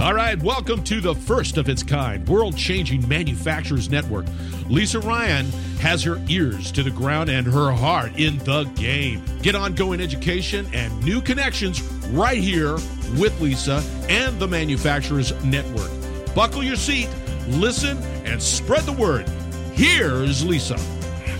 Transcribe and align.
All 0.00 0.14
right, 0.14 0.40
welcome 0.40 0.84
to 0.84 1.00
the 1.00 1.12
first 1.12 1.56
of 1.56 1.68
its 1.68 1.82
kind 1.82 2.26
world 2.28 2.56
changing 2.56 3.08
manufacturers 3.08 3.90
network. 3.90 4.26
Lisa 4.68 5.00
Ryan 5.00 5.50
has 5.80 6.04
her 6.04 6.22
ears 6.28 6.70
to 6.72 6.84
the 6.84 6.90
ground 6.92 7.28
and 7.28 7.44
her 7.44 7.72
heart 7.72 8.12
in 8.16 8.38
the 8.38 8.62
game. 8.76 9.24
Get 9.42 9.56
ongoing 9.56 10.00
education 10.00 10.68
and 10.72 10.96
new 11.02 11.20
connections 11.20 11.82
right 12.12 12.38
here 12.38 12.74
with 13.18 13.40
Lisa 13.40 13.82
and 14.08 14.38
the 14.38 14.46
Manufacturers 14.46 15.32
Network. 15.42 15.90
Buckle 16.32 16.62
your 16.62 16.76
seat, 16.76 17.08
listen, 17.48 17.98
and 18.24 18.40
spread 18.40 18.84
the 18.84 18.92
word. 18.92 19.28
Here's 19.72 20.44
Lisa. 20.44 20.78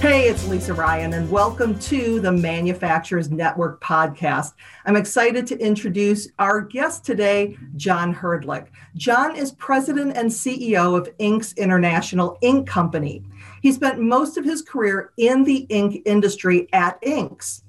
Hey, 0.00 0.28
it's 0.28 0.46
Lisa 0.46 0.74
Ryan, 0.74 1.14
and 1.14 1.28
welcome 1.28 1.76
to 1.80 2.20
the 2.20 2.30
Manufacturers 2.30 3.32
Network 3.32 3.82
podcast. 3.82 4.52
I'm 4.86 4.94
excited 4.94 5.44
to 5.48 5.58
introduce 5.58 6.28
our 6.38 6.60
guest 6.60 7.04
today, 7.04 7.58
John 7.74 8.14
Hrdlick. 8.14 8.68
John 8.94 9.34
is 9.34 9.50
president 9.50 10.16
and 10.16 10.30
CEO 10.30 10.96
of 10.96 11.08
INX 11.18 11.56
International 11.56 12.38
Ink 12.42 12.68
Company. 12.68 13.24
He 13.60 13.72
spent 13.72 13.98
most 13.98 14.36
of 14.36 14.44
his 14.44 14.62
career 14.62 15.12
in 15.16 15.42
the 15.42 15.66
ink 15.68 16.02
industry 16.06 16.68
at 16.72 17.02
INX. 17.02 17.62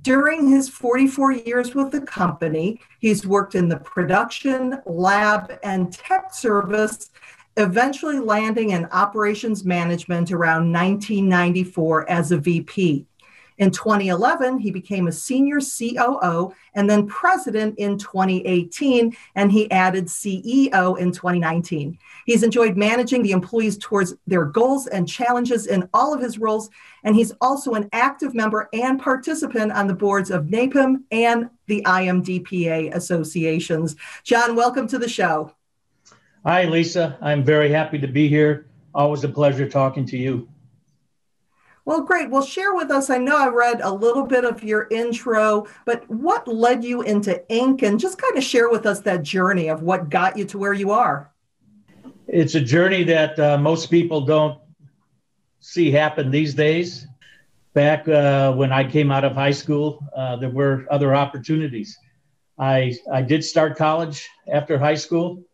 During 0.00 0.48
his 0.48 0.70
44 0.70 1.32
years 1.32 1.74
with 1.74 1.90
the 1.90 2.00
company, 2.00 2.80
he's 3.00 3.26
worked 3.26 3.54
in 3.54 3.68
the 3.68 3.76
production, 3.76 4.80
lab, 4.86 5.58
and 5.62 5.92
tech 5.92 6.32
service 6.32 7.10
eventually 7.56 8.18
landing 8.18 8.70
in 8.70 8.86
operations 8.86 9.64
management 9.64 10.32
around 10.32 10.72
1994 10.72 12.08
as 12.10 12.32
a 12.32 12.38
VP. 12.38 13.06
In 13.60 13.70
2011, 13.70 14.58
he 14.58 14.70
became 14.70 15.06
a 15.06 15.12
senior 15.12 15.60
COO 15.60 16.54
and 16.74 16.88
then 16.88 17.06
president 17.06 17.78
in 17.78 17.98
2018, 17.98 19.14
and 19.34 19.52
he 19.52 19.70
added 19.70 20.06
CEO 20.06 20.98
in 20.98 21.12
2019. 21.12 21.98
He's 22.24 22.42
enjoyed 22.42 22.78
managing 22.78 23.22
the 23.22 23.32
employees 23.32 23.76
towards 23.76 24.14
their 24.26 24.46
goals 24.46 24.86
and 24.86 25.06
challenges 25.06 25.66
in 25.66 25.86
all 25.92 26.14
of 26.14 26.22
his 26.22 26.38
roles, 26.38 26.70
and 27.04 27.14
he's 27.14 27.34
also 27.42 27.74
an 27.74 27.90
active 27.92 28.34
member 28.34 28.70
and 28.72 28.98
participant 28.98 29.72
on 29.72 29.86
the 29.86 29.94
boards 29.94 30.30
of 30.30 30.46
NAPIM 30.46 31.02
and 31.10 31.50
the 31.66 31.82
IMDPA 31.82 32.94
associations. 32.94 33.94
John, 34.24 34.56
welcome 34.56 34.88
to 34.88 34.98
the 34.98 35.08
show. 35.08 35.54
Hi, 36.46 36.64
Lisa. 36.64 37.18
I'm 37.20 37.44
very 37.44 37.70
happy 37.70 37.98
to 37.98 38.06
be 38.06 38.26
here. 38.26 38.66
Always 38.94 39.24
a 39.24 39.28
pleasure 39.28 39.68
talking 39.68 40.06
to 40.06 40.16
you. 40.16 40.48
Well, 41.84 42.00
great. 42.00 42.30
Well, 42.30 42.42
share 42.42 42.74
with 42.74 42.90
us. 42.90 43.10
I 43.10 43.18
know 43.18 43.36
I 43.36 43.48
read 43.48 43.82
a 43.82 43.92
little 43.92 44.24
bit 44.24 44.46
of 44.46 44.62
your 44.64 44.88
intro, 44.90 45.66
but 45.84 46.08
what 46.08 46.48
led 46.48 46.82
you 46.82 47.02
into 47.02 47.46
ink 47.52 47.82
and 47.82 48.00
just 48.00 48.16
kind 48.16 48.38
of 48.38 48.42
share 48.42 48.70
with 48.70 48.86
us 48.86 49.00
that 49.00 49.22
journey 49.22 49.68
of 49.68 49.82
what 49.82 50.08
got 50.08 50.38
you 50.38 50.46
to 50.46 50.58
where 50.58 50.72
you 50.72 50.92
are? 50.92 51.30
It's 52.26 52.54
a 52.54 52.60
journey 52.60 53.04
that 53.04 53.38
uh, 53.38 53.58
most 53.58 53.90
people 53.90 54.22
don't 54.22 54.58
see 55.60 55.90
happen 55.90 56.30
these 56.30 56.54
days. 56.54 57.06
Back 57.74 58.08
uh, 58.08 58.54
when 58.54 58.72
I 58.72 58.90
came 58.90 59.12
out 59.12 59.24
of 59.24 59.34
high 59.34 59.50
school, 59.50 60.02
uh, 60.16 60.36
there 60.36 60.48
were 60.48 60.86
other 60.90 61.14
opportunities. 61.14 61.98
I, 62.58 62.96
I 63.12 63.20
did 63.20 63.44
start 63.44 63.76
college 63.76 64.26
after 64.50 64.78
high 64.78 64.94
school. 64.94 65.44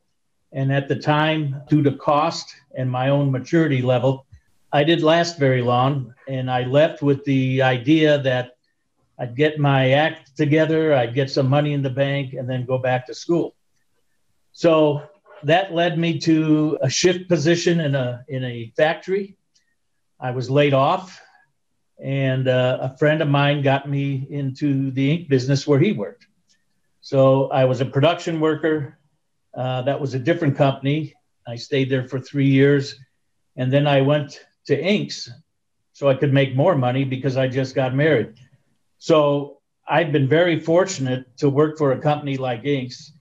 And 0.56 0.72
at 0.72 0.88
the 0.88 0.96
time, 0.96 1.60
due 1.68 1.82
to 1.82 1.92
cost 1.92 2.56
and 2.74 2.90
my 2.90 3.10
own 3.10 3.30
maturity 3.30 3.82
level, 3.82 4.24
I 4.72 4.84
didn't 4.84 5.04
last 5.04 5.38
very 5.38 5.60
long. 5.60 6.14
And 6.28 6.50
I 6.50 6.62
left 6.64 7.02
with 7.02 7.22
the 7.24 7.60
idea 7.60 8.18
that 8.22 8.56
I'd 9.18 9.36
get 9.36 9.58
my 9.58 9.90
act 9.90 10.34
together, 10.34 10.94
I'd 10.94 11.14
get 11.14 11.30
some 11.30 11.48
money 11.48 11.74
in 11.74 11.82
the 11.82 11.90
bank, 11.90 12.32
and 12.32 12.48
then 12.48 12.64
go 12.64 12.78
back 12.78 13.06
to 13.06 13.14
school. 13.14 13.54
So 14.52 15.02
that 15.42 15.74
led 15.74 15.98
me 15.98 16.18
to 16.20 16.78
a 16.80 16.88
shift 16.88 17.28
position 17.28 17.80
in 17.80 17.94
a, 17.94 18.24
in 18.26 18.42
a 18.42 18.72
factory. 18.78 19.36
I 20.18 20.30
was 20.30 20.48
laid 20.48 20.72
off, 20.72 21.20
and 22.02 22.48
uh, 22.48 22.78
a 22.80 22.96
friend 22.96 23.20
of 23.20 23.28
mine 23.28 23.60
got 23.60 23.90
me 23.90 24.26
into 24.30 24.90
the 24.92 25.12
ink 25.12 25.28
business 25.28 25.66
where 25.66 25.78
he 25.78 25.92
worked. 25.92 26.26
So 27.02 27.50
I 27.50 27.66
was 27.66 27.82
a 27.82 27.86
production 27.86 28.40
worker 28.40 28.98
uh, 29.56 29.82
that 29.82 30.00
was 30.00 30.14
a 30.14 30.18
different 30.18 30.56
company. 30.56 31.14
I 31.46 31.56
stayed 31.56 31.90
there 31.90 32.06
for 32.06 32.20
three 32.20 32.48
years. 32.48 32.98
And 33.56 33.72
then 33.72 33.86
I 33.86 34.02
went 34.02 34.44
to 34.66 34.80
INX 34.80 35.30
so 35.92 36.08
I 36.08 36.14
could 36.14 36.32
make 36.32 36.54
more 36.54 36.76
money 36.76 37.04
because 37.04 37.38
I 37.38 37.48
just 37.48 37.74
got 37.74 37.94
married. 37.94 38.34
So 38.98 39.60
I've 39.88 40.12
been 40.12 40.28
very 40.28 40.60
fortunate 40.60 41.24
to 41.38 41.48
work 41.48 41.78
for 41.78 41.92
a 41.92 41.98
company 41.98 42.36
like 42.36 42.64
INX, 42.64 43.12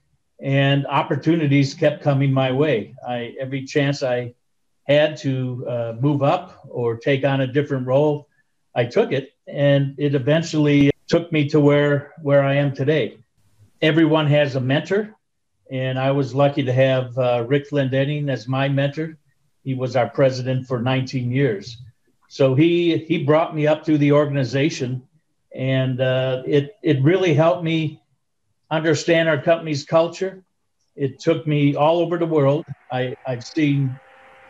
and 0.42 0.86
opportunities 0.86 1.72
kept 1.72 2.02
coming 2.02 2.32
my 2.32 2.52
way. 2.52 2.94
I, 3.06 3.34
every 3.40 3.64
chance 3.64 4.02
I 4.02 4.34
had 4.86 5.16
to 5.18 5.66
uh, 5.66 5.94
move 6.00 6.22
up 6.22 6.60
or 6.68 6.96
take 6.98 7.24
on 7.24 7.40
a 7.40 7.46
different 7.46 7.86
role, 7.86 8.28
I 8.74 8.84
took 8.84 9.12
it, 9.12 9.30
and 9.46 9.94
it 9.96 10.14
eventually 10.14 10.90
took 11.08 11.32
me 11.32 11.48
to 11.48 11.60
where 11.60 12.12
where 12.20 12.42
I 12.42 12.54
am 12.54 12.74
today. 12.74 13.18
Everyone 13.80 14.26
has 14.26 14.56
a 14.56 14.60
mentor, 14.60 15.16
and 15.70 15.98
I 15.98 16.10
was 16.10 16.34
lucky 16.34 16.62
to 16.62 16.72
have 16.72 17.16
uh, 17.18 17.44
Rick 17.46 17.70
Glendenning 17.70 18.30
as 18.30 18.46
my 18.46 18.68
mentor. 18.68 19.16
He 19.64 19.74
was 19.74 19.96
our 19.96 20.08
president 20.08 20.66
for 20.66 20.80
19 20.80 21.30
years. 21.30 21.78
So 22.28 22.54
he 22.54 22.98
he 22.98 23.24
brought 23.24 23.54
me 23.54 23.66
up 23.66 23.84
through 23.84 23.98
the 23.98 24.12
organization, 24.12 25.02
and 25.54 26.00
uh, 26.00 26.42
it 26.46 26.76
it 26.82 27.02
really 27.02 27.34
helped 27.34 27.62
me 27.62 28.02
understand 28.70 29.28
our 29.28 29.40
company's 29.40 29.84
culture. 29.84 30.42
It 30.96 31.18
took 31.20 31.46
me 31.46 31.76
all 31.76 31.98
over 31.98 32.18
the 32.18 32.26
world. 32.26 32.64
I, 32.90 33.16
I've 33.26 33.44
seen 33.44 33.98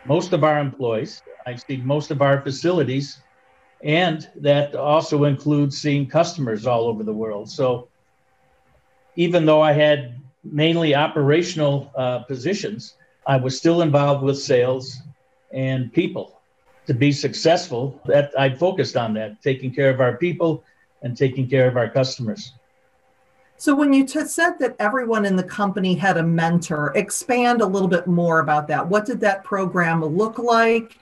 most 0.05 0.33
of 0.33 0.43
our 0.43 0.59
employees. 0.59 1.21
I've 1.45 1.61
seen 1.61 1.85
most 1.85 2.09
of 2.09 2.21
our 2.21 2.41
facilities, 2.41 3.19
and 3.83 4.27
that 4.37 4.75
also 4.75 5.25
includes 5.25 5.77
seeing 5.77 6.07
customers 6.07 6.65
all 6.65 6.87
over 6.87 7.03
the 7.03 7.13
world. 7.13 7.49
So 7.49 7.89
even 9.15 9.45
though 9.45 9.61
I 9.61 9.73
had 9.73 10.15
mainly 10.43 10.95
operational 10.95 11.91
uh, 11.95 12.19
positions, 12.19 12.95
I 13.25 13.37
was 13.37 13.57
still 13.57 13.81
involved 13.81 14.23
with 14.23 14.39
sales 14.39 15.01
and 15.51 15.91
people. 15.91 16.39
To 16.87 16.93
be 16.93 17.11
successful, 17.11 18.01
that 18.05 18.31
I 18.39 18.49
focused 18.53 18.95
on 18.95 19.13
that, 19.15 19.41
taking 19.41 19.73
care 19.73 19.89
of 19.89 19.99
our 19.99 20.15
people 20.15 20.63
and 21.01 21.17
taking 21.17 21.49
care 21.49 21.67
of 21.67 21.75
our 21.75 21.89
customers. 21.89 22.53
So, 23.57 23.75
when 23.75 23.91
you 23.91 24.05
t- 24.05 24.23
said 24.25 24.57
that 24.59 24.75
everyone 24.79 25.25
in 25.25 25.35
the 25.35 25.43
company 25.43 25.95
had 25.95 26.17
a 26.17 26.23
mentor, 26.23 26.93
expand 26.95 27.61
a 27.61 27.65
little 27.65 27.87
bit 27.87 28.07
more 28.07 28.39
about 28.39 28.67
that. 28.67 28.87
What 28.87 29.05
did 29.05 29.19
that 29.21 29.43
program 29.43 30.05
look 30.05 30.37
like? 30.37 30.97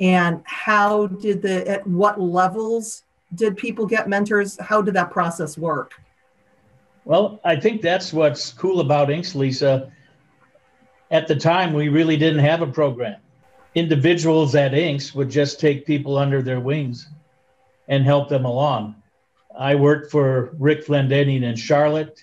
And 0.00 0.42
how 0.44 1.08
did 1.08 1.42
the, 1.42 1.68
at 1.68 1.86
what 1.86 2.20
levels 2.20 3.04
did 3.34 3.56
people 3.56 3.86
get 3.86 4.08
mentors? 4.08 4.58
How 4.58 4.80
did 4.80 4.94
that 4.94 5.10
process 5.10 5.58
work? 5.58 5.94
Well, 7.08 7.40
I 7.42 7.56
think 7.56 7.80
that's 7.80 8.12
what's 8.12 8.52
cool 8.52 8.80
about 8.80 9.08
INX, 9.08 9.34
Lisa. 9.34 9.90
At 11.10 11.26
the 11.26 11.36
time, 11.36 11.72
we 11.72 11.88
really 11.88 12.18
didn't 12.18 12.44
have 12.44 12.60
a 12.60 12.66
program. 12.66 13.16
Individuals 13.74 14.54
at 14.54 14.72
INX 14.72 15.14
would 15.14 15.30
just 15.30 15.58
take 15.58 15.86
people 15.86 16.18
under 16.18 16.42
their 16.42 16.60
wings 16.60 17.08
and 17.88 18.04
help 18.04 18.28
them 18.28 18.44
along. 18.44 18.94
I 19.58 19.74
worked 19.74 20.10
for 20.10 20.54
Rick 20.58 20.86
Glendenning 20.86 21.44
in 21.44 21.56
Charlotte 21.56 22.22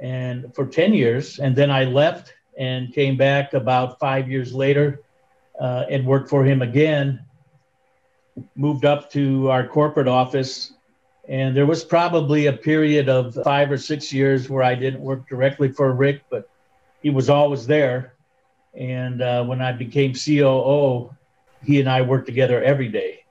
and 0.00 0.52
for 0.52 0.66
10 0.66 0.94
years, 0.94 1.38
and 1.38 1.54
then 1.54 1.70
I 1.70 1.84
left 1.84 2.34
and 2.58 2.92
came 2.92 3.16
back 3.16 3.54
about 3.54 4.00
five 4.00 4.28
years 4.28 4.52
later 4.52 5.00
uh, 5.60 5.84
and 5.88 6.04
worked 6.04 6.28
for 6.28 6.44
him 6.44 6.60
again. 6.60 7.24
Moved 8.56 8.84
up 8.84 9.12
to 9.12 9.48
our 9.48 9.64
corporate 9.64 10.08
office 10.08 10.72
and 11.28 11.56
there 11.56 11.66
was 11.66 11.84
probably 11.84 12.46
a 12.46 12.52
period 12.52 13.08
of 13.08 13.34
five 13.44 13.70
or 13.70 13.78
six 13.78 14.12
years 14.12 14.50
where 14.50 14.62
I 14.62 14.74
didn't 14.74 15.00
work 15.00 15.28
directly 15.28 15.68
for 15.68 15.92
Rick, 15.92 16.22
but 16.30 16.48
he 17.02 17.10
was 17.10 17.30
always 17.30 17.66
there. 17.66 18.14
And 18.74 19.22
uh, 19.22 19.44
when 19.44 19.60
I 19.60 19.72
became 19.72 20.14
COO, 20.14 21.14
he 21.64 21.78
and 21.80 21.88
I 21.88 22.02
worked 22.02 22.26
together 22.26 22.62
every 22.62 22.88
day. 22.88 23.24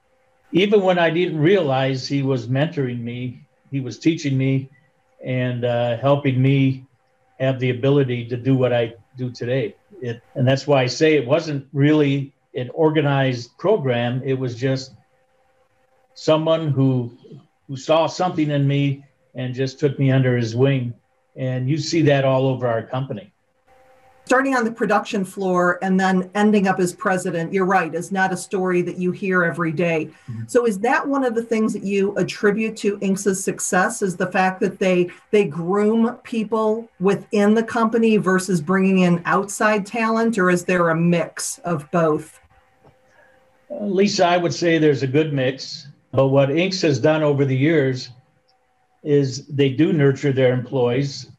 Even 0.52 0.82
when 0.82 0.98
I 0.98 1.10
didn't 1.10 1.38
realize 1.38 2.06
he 2.06 2.22
was 2.22 2.46
mentoring 2.46 3.00
me, 3.00 3.40
he 3.70 3.80
was 3.80 3.98
teaching 3.98 4.36
me 4.36 4.70
and 5.24 5.64
uh, 5.64 5.96
helping 5.98 6.40
me 6.40 6.86
have 7.40 7.58
the 7.60 7.70
ability 7.70 8.26
to 8.28 8.36
do 8.36 8.56
what 8.56 8.72
I 8.72 8.94
do 9.16 9.30
today. 9.30 9.74
It, 10.00 10.22
and 10.34 10.46
that's 10.46 10.66
why 10.66 10.82
I 10.82 10.86
say 10.86 11.14
it 11.14 11.26
wasn't 11.26 11.66
really 11.72 12.32
an 12.54 12.70
organized 12.74 13.56
program. 13.58 14.22
It 14.24 14.38
was 14.38 14.54
just 14.54 14.92
someone 16.14 16.68
who 16.68 17.16
who 17.72 17.78
saw 17.78 18.06
something 18.06 18.50
in 18.50 18.68
me 18.68 19.02
and 19.34 19.54
just 19.54 19.80
took 19.80 19.98
me 19.98 20.10
under 20.10 20.36
his 20.36 20.54
wing. 20.54 20.92
And 21.36 21.70
you 21.70 21.78
see 21.78 22.02
that 22.02 22.22
all 22.22 22.46
over 22.46 22.68
our 22.68 22.82
company. 22.82 23.32
starting 24.26 24.54
on 24.54 24.64
the 24.64 24.70
production 24.70 25.24
floor 25.24 25.78
and 25.82 25.98
then 25.98 26.30
ending 26.34 26.68
up 26.68 26.78
as 26.78 26.92
president, 26.92 27.50
you're 27.50 27.64
right, 27.64 27.94
is 27.94 28.12
not 28.12 28.30
a 28.30 28.36
story 28.36 28.82
that 28.82 28.98
you 28.98 29.10
hear 29.10 29.42
every 29.42 29.72
day. 29.72 30.10
Mm-hmm. 30.30 30.42
So 30.48 30.66
is 30.66 30.78
that 30.80 31.08
one 31.08 31.24
of 31.24 31.34
the 31.34 31.42
things 31.42 31.72
that 31.72 31.82
you 31.82 32.14
attribute 32.16 32.76
to 32.78 32.98
INX' 32.98 33.36
success 33.36 34.02
is 34.02 34.16
the 34.18 34.30
fact 34.30 34.60
that 34.60 34.78
they 34.78 35.10
they 35.30 35.46
groom 35.46 36.18
people 36.24 36.90
within 37.00 37.54
the 37.54 37.64
company 37.64 38.18
versus 38.18 38.60
bringing 38.60 38.98
in 38.98 39.22
outside 39.24 39.86
talent 39.86 40.36
or 40.36 40.50
is 40.50 40.66
there 40.66 40.90
a 40.90 40.94
mix 40.94 41.58
of 41.60 41.90
both? 41.90 42.38
Uh, 43.70 43.86
Lisa, 43.86 44.26
I 44.26 44.36
would 44.36 44.52
say 44.52 44.76
there's 44.76 45.02
a 45.02 45.06
good 45.06 45.32
mix, 45.32 45.88
but 46.12 46.28
what 46.28 46.50
INX 46.50 46.82
has 46.82 46.98
done 46.98 47.22
over 47.22 47.44
the 47.44 47.56
years 47.56 48.10
is 49.02 49.46
they 49.46 49.70
do 49.70 49.92
nurture 49.92 50.32
their 50.32 50.52
employees 50.52 51.32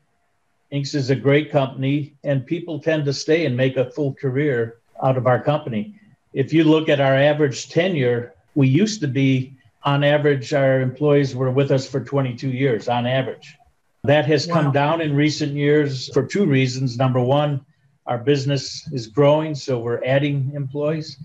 INX 0.73 0.95
is 0.95 1.11
a 1.11 1.15
great 1.15 1.51
company, 1.51 2.15
and 2.23 2.47
people 2.47 2.79
tend 2.79 3.05
to 3.05 3.13
stay 3.13 3.45
and 3.45 3.55
make 3.55 3.77
a 3.77 3.91
full 3.91 4.15
career 4.15 4.77
out 5.03 5.17
of 5.17 5.27
our 5.27 5.39
company. 5.39 5.93
If 6.33 6.51
you 6.51 6.63
look 6.63 6.89
at 6.89 6.99
our 6.99 7.13
average 7.13 7.69
tenure, 7.69 8.33
we 8.55 8.67
used 8.67 8.99
to 9.01 9.07
be, 9.07 9.53
on 9.83 10.03
average, 10.03 10.51
our 10.51 10.81
employees 10.81 11.35
were 11.35 11.51
with 11.51 11.69
us 11.69 11.87
for 11.87 12.03
22 12.03 12.49
years 12.49 12.87
on 12.87 13.05
average. 13.05 13.55
That 14.03 14.25
has 14.25 14.47
wow. 14.47 14.53
come 14.55 14.71
down 14.71 15.01
in 15.01 15.15
recent 15.15 15.53
years 15.53 16.11
for 16.11 16.25
two 16.25 16.47
reasons. 16.47 16.97
Number 16.97 17.21
one, 17.21 17.63
our 18.07 18.17
business 18.17 18.89
is 18.91 19.05
growing, 19.05 19.53
so 19.53 19.77
we're 19.77 20.03
adding 20.03 20.53
employees. 20.55 21.17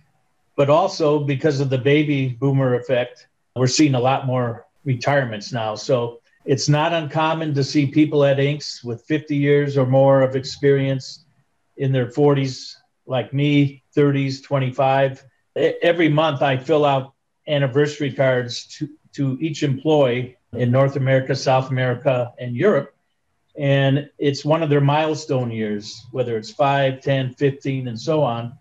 But 0.56 0.68
also 0.68 1.20
because 1.20 1.60
of 1.60 1.70
the 1.70 1.78
baby 1.78 2.36
boomer 2.38 2.74
effect, 2.74 3.28
we're 3.58 3.66
seeing 3.66 3.94
a 3.94 4.00
lot 4.00 4.26
more 4.26 4.66
retirements 4.84 5.52
now. 5.52 5.74
So 5.74 6.20
it's 6.44 6.68
not 6.68 6.92
uncommon 6.92 7.54
to 7.54 7.64
see 7.64 7.86
people 7.86 8.24
at 8.24 8.38
INX 8.38 8.82
with 8.82 9.04
50 9.04 9.36
years 9.36 9.76
or 9.76 9.86
more 9.86 10.22
of 10.22 10.36
experience 10.36 11.24
in 11.76 11.92
their 11.92 12.06
40s, 12.06 12.74
like 13.06 13.32
me, 13.32 13.82
30s, 13.96 14.42
25. 14.42 15.24
Every 15.56 16.08
month, 16.08 16.42
I 16.42 16.56
fill 16.56 16.84
out 16.84 17.14
anniversary 17.46 18.12
cards 18.12 18.66
to, 18.78 18.88
to 19.14 19.38
each 19.40 19.62
employee 19.62 20.36
in 20.52 20.70
North 20.70 20.96
America, 20.96 21.34
South 21.34 21.70
America, 21.70 22.32
and 22.38 22.56
Europe. 22.56 22.94
And 23.56 24.08
it's 24.18 24.44
one 24.44 24.62
of 24.62 24.70
their 24.70 24.80
milestone 24.80 25.50
years, 25.50 26.06
whether 26.12 26.36
it's 26.36 26.50
5, 26.50 27.00
10, 27.00 27.34
15, 27.34 27.88
and 27.88 28.00
so 28.00 28.22
on. 28.22 28.57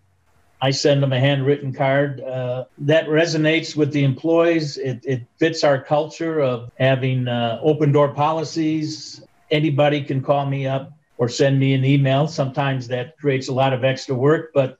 I 0.60 0.72
send 0.72 1.02
them 1.02 1.12
a 1.12 1.20
handwritten 1.20 1.72
card. 1.72 2.20
Uh, 2.20 2.64
that 2.78 3.06
resonates 3.06 3.76
with 3.76 3.92
the 3.92 4.04
employees. 4.04 4.76
It, 4.76 5.00
it 5.04 5.22
fits 5.38 5.62
our 5.62 5.80
culture 5.80 6.40
of 6.40 6.70
having 6.78 7.28
uh, 7.28 7.60
open 7.62 7.92
door 7.92 8.12
policies. 8.12 9.22
Anybody 9.50 10.02
can 10.02 10.20
call 10.20 10.46
me 10.46 10.66
up 10.66 10.92
or 11.16 11.28
send 11.28 11.58
me 11.58 11.74
an 11.74 11.84
email. 11.84 12.26
Sometimes 12.26 12.88
that 12.88 13.16
creates 13.18 13.48
a 13.48 13.52
lot 13.52 13.72
of 13.72 13.84
extra 13.84 14.14
work, 14.14 14.50
but 14.52 14.78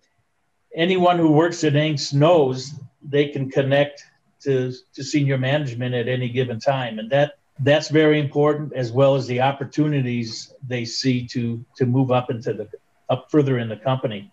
anyone 0.75 1.19
who 1.19 1.30
works 1.30 1.62
at 1.64 1.75
INX 1.75 2.12
knows 2.12 2.72
they 3.02 3.28
can 3.28 3.50
connect 3.50 4.04
to, 4.42 4.72
to 4.94 5.04
senior 5.04 5.38
management 5.38 5.94
at 5.94 6.08
any 6.08 6.28
given 6.28 6.58
time. 6.58 6.98
And 6.98 7.10
that 7.10 7.34
that's 7.60 7.88
very 7.88 8.20
important 8.20 8.72
as 8.74 8.92
well 8.92 9.16
as 9.16 9.26
the 9.26 9.40
opportunities 9.40 10.54
they 10.66 10.84
see 10.84 11.26
to 11.28 11.64
to 11.76 11.86
move 11.86 12.10
up 12.12 12.31
into 12.31 12.52
the 12.52 12.69
up 13.08 13.31
further 13.31 13.58
in 13.58 13.69
the 13.69 13.76
company. 13.76 14.31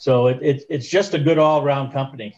So 0.00 0.28
it, 0.28 0.38
it, 0.40 0.64
it's 0.70 0.88
just 0.88 1.12
a 1.12 1.18
good 1.18 1.36
all 1.36 1.62
around 1.62 1.92
company. 1.92 2.34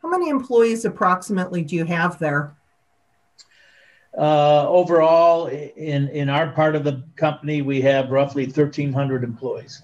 How 0.00 0.08
many 0.08 0.28
employees 0.28 0.84
approximately 0.84 1.62
do 1.62 1.74
you 1.74 1.84
have 1.84 2.20
there? 2.20 2.56
Uh, 4.16 4.64
overall, 4.68 5.48
in, 5.48 6.06
in 6.10 6.28
our 6.28 6.52
part 6.52 6.76
of 6.76 6.84
the 6.84 7.02
company, 7.16 7.62
we 7.62 7.80
have 7.80 8.12
roughly 8.12 8.44
1,300 8.44 9.24
employees. 9.24 9.82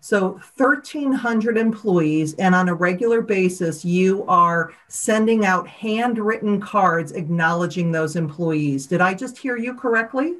So 0.00 0.40
1,300 0.56 1.56
employees, 1.56 2.34
and 2.34 2.52
on 2.52 2.68
a 2.68 2.74
regular 2.74 3.20
basis, 3.20 3.84
you 3.84 4.24
are 4.26 4.72
sending 4.88 5.46
out 5.46 5.68
handwritten 5.68 6.60
cards 6.60 7.12
acknowledging 7.12 7.92
those 7.92 8.16
employees. 8.16 8.88
Did 8.88 9.00
I 9.00 9.14
just 9.14 9.38
hear 9.38 9.56
you 9.56 9.72
correctly? 9.72 10.38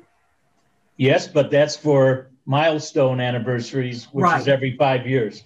Yes, 0.96 1.29
but 1.29 1.52
that's 1.52 1.76
for 1.76 2.31
milestone 2.46 3.20
anniversaries, 3.20 4.08
which 4.11 4.25
right. 4.25 4.41
is 4.41 4.49
every 4.49 4.76
five 4.76 5.06
years 5.06 5.44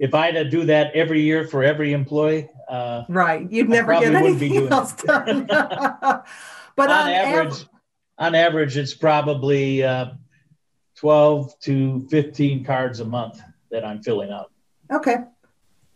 if 0.00 0.14
I 0.14 0.26
had 0.26 0.34
to 0.34 0.44
do 0.48 0.64
that 0.64 0.92
every 0.94 1.20
year 1.20 1.46
for 1.46 1.62
every 1.62 1.92
employee, 1.92 2.48
uh, 2.68 3.04
right, 3.08 3.46
you'd 3.52 3.68
never 3.68 3.92
get 4.00 4.14
anything 4.14 4.66
else 4.68 4.94
done. 4.94 5.46
but 5.46 6.24
on, 6.78 6.90
on 6.90 7.08
average, 7.10 7.52
av- 7.52 7.68
on 8.18 8.34
average, 8.34 8.78
it's 8.78 8.94
probably 8.94 9.84
uh, 9.84 10.06
twelve 10.96 11.56
to 11.60 12.08
fifteen 12.08 12.64
cards 12.64 13.00
a 13.00 13.04
month 13.04 13.42
that 13.70 13.84
I'm 13.84 14.02
filling 14.02 14.32
out. 14.32 14.50
Okay, 14.90 15.16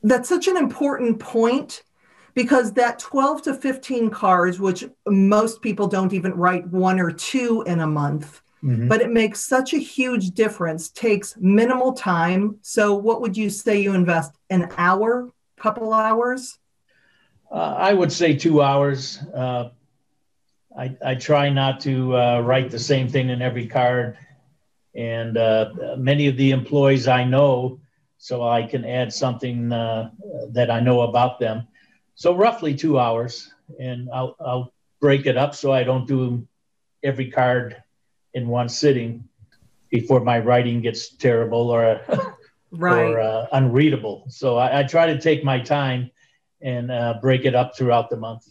that's 0.02 0.28
such 0.28 0.48
an 0.48 0.58
important 0.58 1.18
point 1.18 1.82
because 2.34 2.72
that 2.72 2.98
12 2.98 3.42
to 3.42 3.54
15 3.54 4.10
cards, 4.10 4.58
which 4.58 4.84
most 5.06 5.62
people 5.62 5.86
don't 5.86 6.12
even 6.12 6.32
write 6.32 6.66
one 6.68 6.98
or 6.98 7.12
two 7.12 7.62
in 7.64 7.78
a 7.78 7.86
month, 7.86 8.42
Mm-hmm. 8.64 8.88
But 8.88 9.02
it 9.02 9.10
makes 9.10 9.44
such 9.44 9.74
a 9.74 9.78
huge 9.78 10.30
difference, 10.30 10.88
takes 10.88 11.36
minimal 11.36 11.92
time. 11.92 12.58
So, 12.62 12.94
what 12.94 13.20
would 13.20 13.36
you 13.36 13.50
say 13.50 13.82
you 13.82 13.92
invest? 13.94 14.32
An 14.48 14.70
hour, 14.78 15.30
couple 15.58 15.92
hours? 15.92 16.58
Uh, 17.52 17.74
I 17.76 17.92
would 17.92 18.10
say 18.10 18.34
two 18.34 18.62
hours. 18.62 19.18
Uh, 19.34 19.68
I, 20.76 20.96
I 21.04 21.14
try 21.14 21.50
not 21.50 21.80
to 21.80 22.16
uh, 22.16 22.40
write 22.40 22.70
the 22.70 22.78
same 22.78 23.06
thing 23.06 23.28
in 23.28 23.42
every 23.42 23.66
card. 23.66 24.16
And 24.94 25.36
uh, 25.36 25.96
many 25.98 26.28
of 26.28 26.38
the 26.38 26.52
employees 26.52 27.06
I 27.06 27.24
know, 27.24 27.80
so 28.16 28.48
I 28.48 28.62
can 28.62 28.86
add 28.86 29.12
something 29.12 29.72
uh, 29.72 30.10
that 30.52 30.70
I 30.70 30.80
know 30.80 31.02
about 31.02 31.38
them. 31.38 31.68
So, 32.14 32.34
roughly 32.34 32.74
two 32.74 32.98
hours. 32.98 33.52
And 33.78 34.08
I'll, 34.10 34.36
I'll 34.40 34.72
break 35.00 35.26
it 35.26 35.36
up 35.36 35.54
so 35.54 35.70
I 35.70 35.84
don't 35.84 36.08
do 36.08 36.46
every 37.02 37.30
card 37.30 37.82
in 38.34 38.48
one 38.48 38.68
sitting 38.68 39.28
before 39.90 40.20
my 40.20 40.38
writing 40.38 40.80
gets 40.80 41.14
terrible 41.14 41.70
or 41.70 42.00
right. 42.72 42.98
or 42.98 43.20
uh, 43.20 43.46
unreadable. 43.52 44.24
So 44.28 44.56
I, 44.56 44.80
I, 44.80 44.82
try 44.82 45.06
to 45.06 45.20
take 45.20 45.44
my 45.44 45.60
time 45.60 46.10
and 46.60 46.90
uh, 46.90 47.14
break 47.20 47.44
it 47.44 47.54
up 47.54 47.76
throughout 47.76 48.10
the 48.10 48.16
month. 48.16 48.48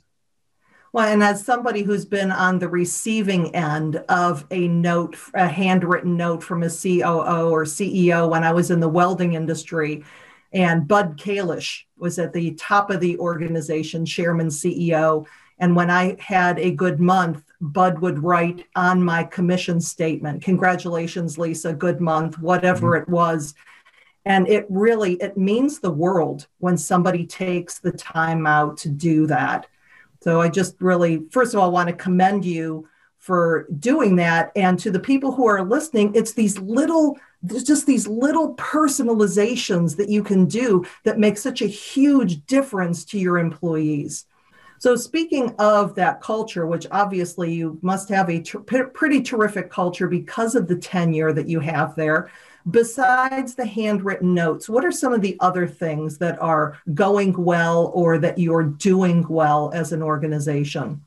Well, 0.94 1.12
and 1.12 1.24
as 1.24 1.44
somebody 1.44 1.82
who's 1.82 2.06
been 2.06 2.32
on 2.32 2.60
the 2.60 2.70
receiving 2.70 3.54
end 3.56 3.96
of 4.10 4.46
a 4.52 4.68
note, 4.68 5.18
a 5.34 5.48
handwritten 5.48 6.16
note 6.16 6.44
from 6.44 6.62
a 6.62 6.70
COO 6.70 7.50
or 7.50 7.64
CEO 7.66 8.30
when 8.30 8.44
I 8.44 8.54
was 8.54 8.70
in 8.70 8.80
the 8.80 8.88
welding 8.88 9.34
industry, 9.34 10.04
and 10.52 10.88
Bud 10.88 11.18
Kalish 11.18 11.86
was 11.98 12.20
at 12.20 12.32
the 12.32 12.54
top 12.54 12.92
of 12.92 13.00
the 13.00 13.18
organization, 13.18 14.06
chairman, 14.06 14.50
CEO. 14.50 15.26
And 15.58 15.76
when 15.76 15.90
I 15.90 16.16
had 16.20 16.60
a 16.60 16.70
good 16.70 17.00
month, 17.00 17.44
Bud 17.64 18.00
would 18.00 18.22
write 18.22 18.66
on 18.76 19.02
my 19.02 19.24
commission 19.24 19.80
statement, 19.80 20.42
congratulations, 20.42 21.38
Lisa, 21.38 21.74
good 21.74 22.02
month, 22.02 22.38
whatever 22.38 22.92
mm-hmm. 22.92 23.04
it 23.04 23.10
was. 23.10 23.54
And 24.26 24.50
it 24.50 24.66
really, 24.70 25.14
it 25.14 25.38
means 25.38 25.80
the 25.80 25.92
world 25.92 26.48
when 26.60 26.78
somebody 26.78 27.26
takes 27.26 27.80
the 27.80 27.94
time 27.94 28.46
out 28.46 28.78
to 28.80 28.90
do 28.90 29.28
that. 29.28 29.68
So 30.22 30.42
I 30.42 30.50
just 30.50 30.76
really, 30.82 31.24
first 31.32 31.54
of 31.54 31.62
all, 31.62 31.72
want 31.72 31.88
to 31.88 31.96
commend 31.96 32.44
you 32.44 32.88
for 33.18 33.68
doing 33.80 34.18
that. 34.18 34.52
And 34.58 34.78
to 34.80 34.92
the 34.92 35.00
people 35.00 35.32
who 35.32 35.48
are 35.48 35.64
listening, 35.64 36.14
it's 36.16 36.34
these 36.34 36.60
little, 36.60 37.18
there's 37.42 37.64
just 37.64 37.86
these 37.86 38.08
little 38.08 38.56
personalizations 38.56 39.96
that 39.96 40.10
you 40.10 40.22
can 40.22 40.48
do 40.48 40.86
that 41.06 41.18
make 41.18 41.38
such 41.38 41.62
a 41.62 41.68
huge 41.68 42.46
difference 42.46 43.06
to 43.06 43.18
your 43.18 43.38
employees. 43.38 44.26
So, 44.84 44.98
speaking 44.98 45.56
of 45.60 45.96
that 45.96 46.20
culture, 46.20 46.68
which 46.68 46.88
obviously 46.92 47.54
you 47.54 47.80
must 47.82 48.10
have 48.10 48.30
a 48.30 48.42
ter- 48.42 48.60
pretty 48.60 49.22
terrific 49.22 49.70
culture 49.70 50.10
because 50.10 50.56
of 50.56 50.68
the 50.68 50.76
tenure 50.76 51.32
that 51.32 51.48
you 51.48 51.62
have 51.62 51.96
there, 51.96 52.30
besides 52.70 53.56
the 53.56 53.66
handwritten 53.66 54.34
notes, 54.34 54.68
what 54.68 54.84
are 54.84 54.92
some 54.92 55.14
of 55.14 55.22
the 55.22 55.38
other 55.40 55.66
things 55.70 56.18
that 56.18 56.38
are 56.42 56.78
going 56.94 57.32
well 57.32 57.94
or 57.96 58.18
that 58.18 58.38
you're 58.38 58.64
doing 58.64 59.26
well 59.30 59.72
as 59.74 59.94
an 59.94 60.04
organization? 60.04 61.02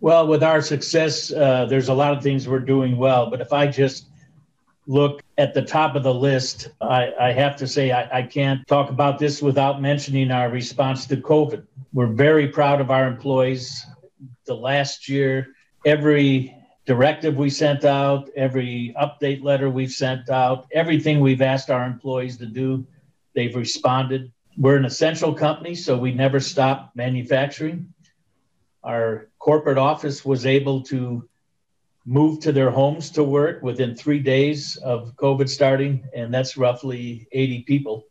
Well, 0.00 0.26
with 0.26 0.42
our 0.42 0.60
success, 0.60 1.32
uh, 1.32 1.66
there's 1.66 1.90
a 1.90 1.94
lot 1.94 2.12
of 2.12 2.24
things 2.24 2.48
we're 2.48 2.58
doing 2.58 2.96
well. 2.96 3.30
But 3.30 3.40
if 3.40 3.52
I 3.52 3.68
just 3.68 4.08
look 4.88 5.22
at 5.38 5.54
the 5.54 5.62
top 5.62 5.94
of 5.94 6.02
the 6.02 6.14
list, 6.14 6.70
I, 6.80 7.12
I 7.20 7.32
have 7.32 7.54
to 7.56 7.68
say 7.68 7.92
I, 7.92 8.18
I, 8.18 8.22
can't 8.22 8.66
talk 8.66 8.90
about 8.90 9.18
this 9.18 9.42
without 9.42 9.82
mentioning 9.82 10.30
our 10.30 10.48
response 10.48 11.06
to 11.06 11.16
COVID. 11.16 11.64
We're 11.96 12.08
very 12.08 12.48
proud 12.48 12.82
of 12.82 12.90
our 12.90 13.06
employees. 13.06 13.82
The 14.44 14.54
last 14.54 15.08
year, 15.08 15.54
every 15.86 16.54
directive 16.84 17.38
we 17.38 17.48
sent 17.48 17.86
out, 17.86 18.28
every 18.36 18.94
update 19.00 19.42
letter 19.42 19.70
we've 19.70 19.90
sent 19.90 20.28
out, 20.28 20.66
everything 20.72 21.20
we've 21.20 21.40
asked 21.40 21.70
our 21.70 21.86
employees 21.86 22.36
to 22.36 22.44
do, 22.44 22.86
they've 23.34 23.56
responded. 23.56 24.30
We're 24.58 24.76
an 24.76 24.84
essential 24.84 25.32
company, 25.32 25.74
so 25.74 25.96
we 25.96 26.12
never 26.12 26.38
stop 26.38 26.92
manufacturing. 26.94 27.94
Our 28.84 29.30
corporate 29.38 29.78
office 29.78 30.22
was 30.22 30.44
able 30.44 30.82
to 30.92 31.26
move 32.04 32.40
to 32.40 32.52
their 32.52 32.70
homes 32.70 33.08
to 33.12 33.24
work 33.24 33.62
within 33.62 33.94
three 33.94 34.20
days 34.20 34.76
of 34.76 35.16
COVID 35.16 35.48
starting, 35.48 36.06
and 36.14 36.34
that's 36.34 36.58
roughly 36.58 37.26
80 37.32 37.62
people. 37.62 38.04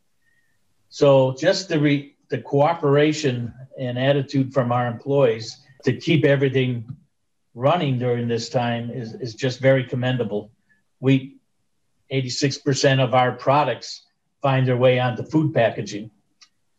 So 0.89 1.35
just 1.37 1.69
the 1.69 1.79
re- 1.79 2.14
the 2.35 2.41
cooperation 2.41 3.53
and 3.79 3.97
attitude 3.97 4.53
from 4.53 4.69
our 4.73 4.87
employees 4.87 5.57
to 5.85 5.95
keep 5.95 6.25
everything 6.25 6.85
running 7.53 7.97
during 7.97 8.27
this 8.27 8.49
time 8.49 8.91
is, 8.91 9.13
is 9.13 9.35
just 9.35 9.61
very 9.61 9.85
commendable. 9.85 10.51
We 10.99 11.37
86% 12.11 12.99
of 12.99 13.13
our 13.13 13.31
products 13.31 14.01
find 14.41 14.67
their 14.67 14.75
way 14.75 14.99
onto 14.99 15.23
food 15.23 15.53
packaging. 15.53 16.11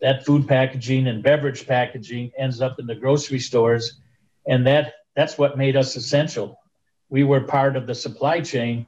That 0.03 0.27
food 0.27 0.47
packaging 0.47 1.07
and 1.07 1.23
beverage 1.23 1.67
packaging 1.67 2.33
ends 2.37 2.61
up 2.61 2.79
in 2.79 2.87
the 2.87 2.95
grocery 2.95 3.41
stores, 3.41 3.99
and 4.47 4.67
that 4.67 4.93
that's 5.15 5.39
what 5.39 5.57
made 5.57 5.75
us 5.75 5.97
essential. 5.97 6.61
We 7.09 7.25
were 7.25 7.41
part 7.41 7.77
of 7.77 7.87
the 7.87 7.95
supply 7.95 8.43
chain 8.43 8.87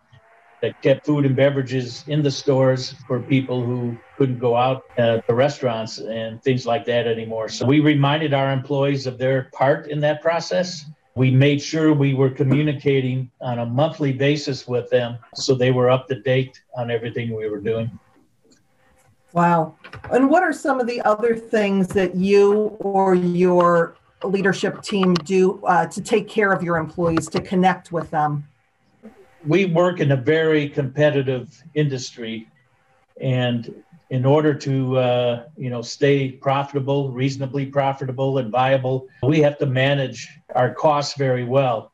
that 0.60 0.80
kept 0.82 1.06
food 1.06 1.24
and 1.24 1.36
beverages 1.36 2.04
in 2.08 2.22
the 2.22 2.30
stores 2.30 2.94
for 3.06 3.20
people 3.20 3.64
who 3.64 3.96
couldn't 4.16 4.38
go 4.38 4.56
out 4.56 4.84
to 4.96 5.22
restaurants 5.28 5.98
and 5.98 6.42
things 6.42 6.66
like 6.66 6.84
that 6.86 7.06
anymore. 7.06 7.48
So 7.48 7.64
we 7.64 7.80
reminded 7.80 8.34
our 8.34 8.52
employees 8.52 9.06
of 9.06 9.18
their 9.18 9.50
part 9.52 9.88
in 9.88 10.00
that 10.00 10.20
process. 10.20 10.84
We 11.14 11.30
made 11.30 11.60
sure 11.62 11.92
we 11.92 12.14
were 12.14 12.30
communicating 12.30 13.30
on 13.40 13.60
a 13.60 13.66
monthly 13.66 14.12
basis 14.12 14.66
with 14.68 14.90
them 14.90 15.18
so 15.34 15.54
they 15.54 15.70
were 15.70 15.90
up 15.90 16.08
to 16.08 16.20
date 16.20 16.60
on 16.76 16.90
everything 16.90 17.34
we 17.34 17.48
were 17.48 17.60
doing. 17.60 17.90
Wow. 19.32 19.76
And 20.10 20.30
what 20.30 20.42
are 20.42 20.52
some 20.52 20.80
of 20.80 20.86
the 20.86 21.00
other 21.02 21.36
things 21.36 21.88
that 21.88 22.14
you 22.14 22.76
or 22.80 23.14
your 23.14 23.96
leadership 24.24 24.82
team 24.82 25.14
do 25.14 25.60
uh, 25.64 25.86
to 25.86 26.00
take 26.00 26.28
care 26.28 26.52
of 26.52 26.62
your 26.62 26.76
employees, 26.76 27.28
to 27.28 27.40
connect 27.40 27.92
with 27.92 28.10
them? 28.10 28.48
We 29.48 29.64
work 29.64 30.00
in 30.00 30.12
a 30.12 30.16
very 30.16 30.68
competitive 30.68 31.62
industry, 31.74 32.48
and 33.18 33.82
in 34.10 34.26
order 34.26 34.52
to 34.52 34.98
uh, 34.98 35.44
you 35.56 35.70
know 35.70 35.80
stay 35.80 36.32
profitable, 36.32 37.10
reasonably 37.10 37.64
profitable 37.64 38.38
and 38.38 38.50
viable, 38.50 39.08
we 39.22 39.40
have 39.40 39.56
to 39.58 39.66
manage 39.66 40.28
our 40.54 40.74
costs 40.74 41.16
very 41.16 41.44
well. 41.44 41.92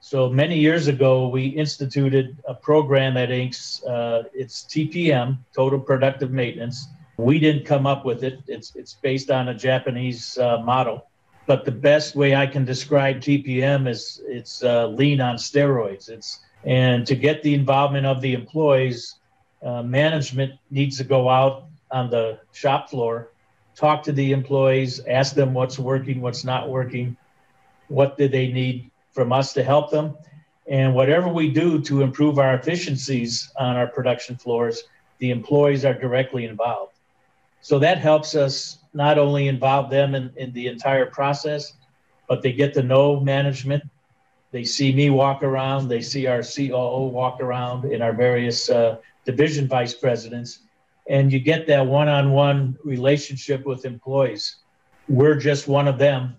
So 0.00 0.28
many 0.28 0.58
years 0.58 0.86
ago, 0.86 1.28
we 1.28 1.46
instituted 1.46 2.36
a 2.46 2.52
program 2.52 3.16
at 3.16 3.30
INX. 3.30 3.82
Uh, 3.88 4.24
it's 4.34 4.64
TPM, 4.64 5.38
Total 5.56 5.80
Productive 5.80 6.30
Maintenance. 6.32 6.88
We 7.16 7.38
didn't 7.38 7.64
come 7.64 7.86
up 7.86 8.04
with 8.04 8.22
it. 8.22 8.40
It's 8.46 8.76
it's 8.76 8.92
based 8.92 9.30
on 9.30 9.48
a 9.48 9.54
Japanese 9.54 10.36
uh, 10.36 10.58
model 10.58 11.06
but 11.46 11.64
the 11.64 11.72
best 11.72 12.16
way 12.16 12.34
I 12.34 12.46
can 12.46 12.64
describe 12.64 13.16
TPM 13.16 13.88
is 13.88 14.22
it's 14.26 14.62
uh, 14.64 14.86
lean 14.88 15.20
on 15.20 15.36
steroids. 15.36 16.08
It's 16.08 16.40
and 16.64 17.06
to 17.06 17.14
get 17.14 17.42
the 17.42 17.54
involvement 17.54 18.06
of 18.06 18.20
the 18.20 18.34
employees, 18.34 19.16
uh, 19.62 19.82
management 19.82 20.52
needs 20.70 20.96
to 20.98 21.04
go 21.04 21.28
out 21.28 21.66
on 21.90 22.10
the 22.10 22.38
shop 22.52 22.90
floor, 22.90 23.30
talk 23.74 24.02
to 24.04 24.12
the 24.12 24.32
employees, 24.32 25.00
ask 25.06 25.34
them 25.34 25.54
what's 25.54 25.78
working, 25.78 26.20
what's 26.20 26.44
not 26.44 26.68
working, 26.68 27.16
what 27.88 28.16
do 28.16 28.28
they 28.28 28.48
need 28.48 28.90
from 29.12 29.32
us 29.32 29.52
to 29.52 29.62
help 29.62 29.90
them, 29.90 30.16
and 30.66 30.94
whatever 30.94 31.28
we 31.28 31.50
do 31.50 31.80
to 31.80 32.02
improve 32.02 32.38
our 32.38 32.54
efficiencies 32.54 33.50
on 33.56 33.76
our 33.76 33.86
production 33.86 34.36
floors, 34.36 34.82
the 35.18 35.30
employees 35.30 35.84
are 35.84 35.94
directly 35.94 36.46
involved. 36.46 36.94
So 37.60 37.78
that 37.78 37.98
helps 37.98 38.34
us 38.34 38.78
not 38.92 39.18
only 39.18 39.48
involve 39.48 39.90
them 39.90 40.14
in, 40.14 40.32
in 40.36 40.52
the 40.52 40.66
entire 40.66 41.06
process, 41.06 41.74
but 42.28 42.42
they 42.42 42.52
get 42.52 42.74
to 42.74 42.82
know 42.82 43.20
management. 43.20 43.84
They 44.54 44.62
see 44.62 44.94
me 44.94 45.10
walk 45.10 45.42
around, 45.42 45.88
they 45.88 46.00
see 46.00 46.28
our 46.28 46.40
COO 46.40 47.08
walk 47.08 47.40
around 47.40 47.86
in 47.86 48.00
our 48.00 48.12
various 48.12 48.70
uh, 48.70 48.98
division 49.24 49.66
vice 49.66 49.94
presidents, 49.94 50.60
and 51.08 51.32
you 51.32 51.40
get 51.40 51.66
that 51.66 51.84
one 51.84 52.06
on 52.06 52.30
one 52.30 52.78
relationship 52.84 53.66
with 53.66 53.84
employees. 53.84 54.58
We're 55.08 55.34
just 55.34 55.66
one 55.66 55.88
of 55.88 55.98
them, 55.98 56.36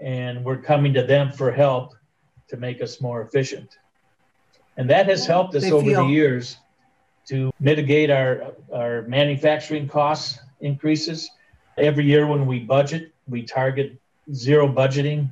and 0.00 0.44
we're 0.44 0.58
coming 0.58 0.92
to 0.92 1.02
them 1.02 1.32
for 1.32 1.50
help 1.50 1.94
to 2.48 2.58
make 2.58 2.82
us 2.82 3.00
more 3.00 3.22
efficient. 3.22 3.78
And 4.76 4.90
that 4.90 5.06
has 5.06 5.24
helped 5.24 5.54
us 5.54 5.64
over 5.64 5.90
the 5.90 6.04
years 6.04 6.58
to 7.28 7.50
mitigate 7.58 8.10
our, 8.10 8.52
our 8.70 9.00
manufacturing 9.08 9.88
costs 9.88 10.38
increases. 10.60 11.30
Every 11.78 12.04
year 12.04 12.26
when 12.26 12.44
we 12.44 12.58
budget, 12.58 13.14
we 13.26 13.44
target 13.44 13.98
zero 14.30 14.68
budgeting 14.68 15.30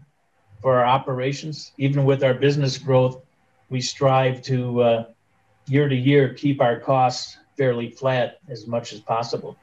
for 0.64 0.78
our 0.78 0.86
operations. 0.86 1.72
Even 1.76 2.06
with 2.06 2.24
our 2.24 2.32
business 2.32 2.78
growth, 2.78 3.20
we 3.68 3.82
strive 3.82 4.40
to 4.44 4.80
uh, 4.80 5.04
year 5.66 5.90
to 5.90 5.94
year 5.94 6.32
keep 6.32 6.62
our 6.62 6.80
costs 6.80 7.36
fairly 7.54 7.90
flat 7.90 8.38
as 8.48 8.66
much 8.66 8.94
as 8.94 9.00
possible. 9.00 9.58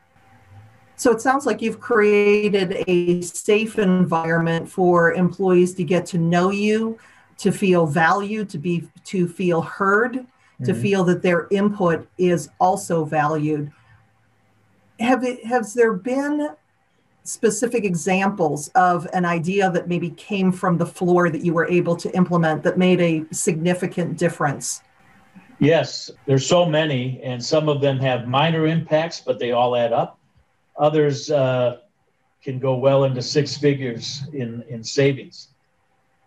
So 0.98 1.12
it 1.12 1.20
sounds 1.20 1.48
like 1.48 1.60
you've 1.60 1.80
created 1.80 2.84
a 2.88 3.22
safe 3.22 3.80
environment 3.80 4.70
for 4.70 5.14
employees 5.14 5.74
to 5.74 5.84
get 5.84 6.06
to 6.08 6.20
know 6.20 6.52
you, 6.52 7.00
to 7.40 7.52
feel 7.52 7.88
valued, 7.88 8.48
to 8.50 8.60
be 8.60 8.88
to 9.06 9.28
feel 9.28 9.64
heard, 9.64 10.14
mm-hmm. 10.14 10.66
to 10.66 10.76
feel 10.76 11.04
that 11.06 11.24
their 11.24 11.48
input 11.50 12.08
is 12.20 12.48
also 12.60 13.06
valued 13.06 13.72
have 15.00 15.24
it, 15.24 15.44
has 15.46 15.74
there 15.74 15.94
been 15.94 16.50
specific 17.24 17.84
examples 17.86 18.70
of 18.70 19.08
an 19.14 19.26
idea 19.26 19.70
that 19.70 19.88
maybe 19.88 20.10
came 20.12 20.52
from 20.52 20.78
the 20.78 20.86
floor 20.86 21.30
that 21.30 21.44
you 21.44 21.54
were 21.54 21.68
able 21.68 21.96
to 21.96 22.14
implement 22.16 22.64
that 22.64 22.78
made 22.78 23.00
a 23.00 23.26
significant 23.32 24.18
difference? 24.18 24.82
Yes, 25.60 26.10
there's 26.26 26.46
so 26.46 26.66
many, 26.66 27.22
and 27.22 27.44
some 27.44 27.70
of 27.70 27.82
them 27.82 28.00
have 28.00 28.28
minor 28.28 28.66
impacts, 28.66 29.22
but 29.22 29.38
they 29.38 29.52
all 29.52 29.76
add 29.76 29.94
up. 29.94 30.18
Others 30.78 31.30
uh, 31.30 31.78
can 32.44 32.58
go 32.58 32.76
well 32.76 33.04
into 33.04 33.22
six 33.22 33.56
figures 33.56 34.24
in, 34.34 34.64
in 34.68 34.84
savings, 34.84 35.50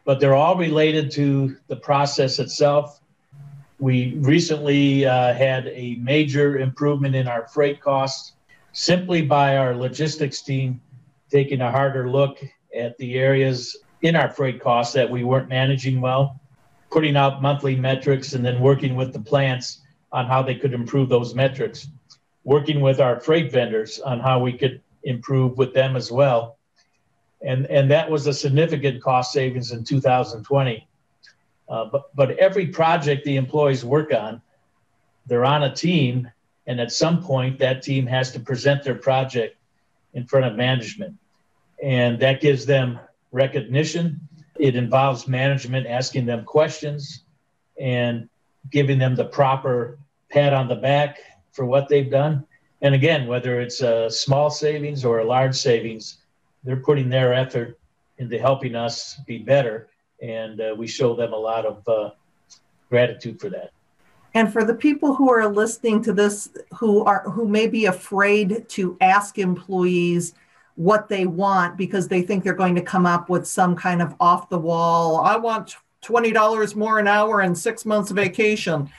but 0.04 0.20
they're 0.20 0.36
all 0.36 0.56
related 0.56 1.10
to 1.12 1.56
the 1.66 1.74
process 1.74 2.38
itself. 2.38 3.00
We 3.80 4.14
recently 4.18 5.04
uh, 5.04 5.34
had 5.34 5.66
a 5.66 5.96
major 5.96 6.58
improvement 6.58 7.16
in 7.16 7.26
our 7.26 7.48
freight 7.48 7.80
costs 7.80 8.34
simply 8.74 9.22
by 9.22 9.56
our 9.56 9.74
logistics 9.74 10.42
team 10.42 10.80
taking 11.30 11.60
a 11.60 11.70
harder 11.70 12.10
look 12.10 12.38
at 12.76 12.98
the 12.98 13.14
areas 13.14 13.76
in 14.02 14.16
our 14.16 14.28
freight 14.28 14.60
costs 14.60 14.92
that 14.92 15.08
we 15.08 15.24
weren't 15.24 15.48
managing 15.48 16.00
well, 16.00 16.38
putting 16.90 17.16
out 17.16 17.40
monthly 17.40 17.76
metrics, 17.76 18.34
and 18.34 18.44
then 18.44 18.60
working 18.60 18.96
with 18.96 19.12
the 19.12 19.20
plants 19.20 19.80
on 20.12 20.26
how 20.26 20.42
they 20.42 20.56
could 20.56 20.74
improve 20.74 21.08
those 21.08 21.34
metrics, 21.34 21.88
working 22.42 22.80
with 22.80 23.00
our 23.00 23.20
freight 23.20 23.50
vendors 23.50 24.00
on 24.00 24.18
how 24.18 24.40
we 24.40 24.52
could 24.52 24.82
improve 25.04 25.56
with 25.56 25.72
them 25.72 25.94
as 25.94 26.10
well. 26.10 26.58
And, 27.42 27.66
and 27.66 27.90
that 27.92 28.10
was 28.10 28.26
a 28.26 28.34
significant 28.34 29.02
cost 29.02 29.32
savings 29.32 29.70
in 29.70 29.84
2020. 29.84 30.88
Uh, 31.68 31.84
but, 31.86 32.14
but 32.14 32.30
every 32.38 32.66
project 32.66 33.24
the 33.24 33.36
employees 33.36 33.84
work 33.84 34.12
on, 34.12 34.42
they're 35.26 35.44
on 35.44 35.62
a 35.62 35.74
team 35.74 36.28
and 36.66 36.80
at 36.80 36.92
some 36.92 37.22
point, 37.22 37.58
that 37.58 37.82
team 37.82 38.06
has 38.06 38.32
to 38.32 38.40
present 38.40 38.82
their 38.84 38.94
project 38.94 39.56
in 40.14 40.26
front 40.26 40.46
of 40.46 40.56
management. 40.56 41.16
And 41.82 42.18
that 42.20 42.40
gives 42.40 42.64
them 42.64 42.98
recognition. 43.32 44.20
It 44.58 44.76
involves 44.76 45.28
management 45.28 45.86
asking 45.86 46.26
them 46.26 46.44
questions 46.44 47.24
and 47.78 48.28
giving 48.70 48.98
them 48.98 49.14
the 49.14 49.24
proper 49.24 49.98
pat 50.30 50.54
on 50.54 50.68
the 50.68 50.76
back 50.76 51.18
for 51.52 51.64
what 51.64 51.88
they've 51.88 52.10
done. 52.10 52.46
And 52.80 52.94
again, 52.94 53.26
whether 53.26 53.60
it's 53.60 53.80
a 53.82 54.10
small 54.10 54.50
savings 54.50 55.04
or 55.04 55.18
a 55.18 55.24
large 55.24 55.56
savings, 55.56 56.18
they're 56.62 56.76
putting 56.76 57.08
their 57.10 57.34
effort 57.34 57.78
into 58.18 58.38
helping 58.38 58.74
us 58.74 59.16
be 59.26 59.38
better. 59.38 59.88
And 60.22 60.60
uh, 60.60 60.74
we 60.76 60.86
show 60.86 61.14
them 61.14 61.32
a 61.32 61.36
lot 61.36 61.66
of 61.66 61.86
uh, 61.88 62.10
gratitude 62.88 63.40
for 63.40 63.50
that. 63.50 63.72
And 64.34 64.52
for 64.52 64.64
the 64.64 64.74
people 64.74 65.14
who 65.14 65.30
are 65.30 65.48
listening 65.48 66.02
to 66.02 66.12
this 66.12 66.50
who 66.76 67.04
are 67.04 67.22
who 67.30 67.48
may 67.48 67.68
be 67.68 67.86
afraid 67.86 68.68
to 68.70 68.96
ask 69.00 69.38
employees 69.38 70.34
what 70.74 71.08
they 71.08 71.24
want 71.24 71.76
because 71.76 72.08
they 72.08 72.20
think 72.20 72.42
they're 72.42 72.52
going 72.52 72.74
to 72.74 72.82
come 72.82 73.06
up 73.06 73.28
with 73.28 73.46
some 73.46 73.76
kind 73.76 74.02
of 74.02 74.14
off 74.18 74.48
the 74.48 74.58
wall, 74.58 75.20
I 75.20 75.36
want 75.36 75.76
$20 76.02 76.74
more 76.74 76.98
an 76.98 77.06
hour 77.06 77.40
and 77.40 77.56
6 77.56 77.86
months 77.86 78.10
vacation. 78.10 78.90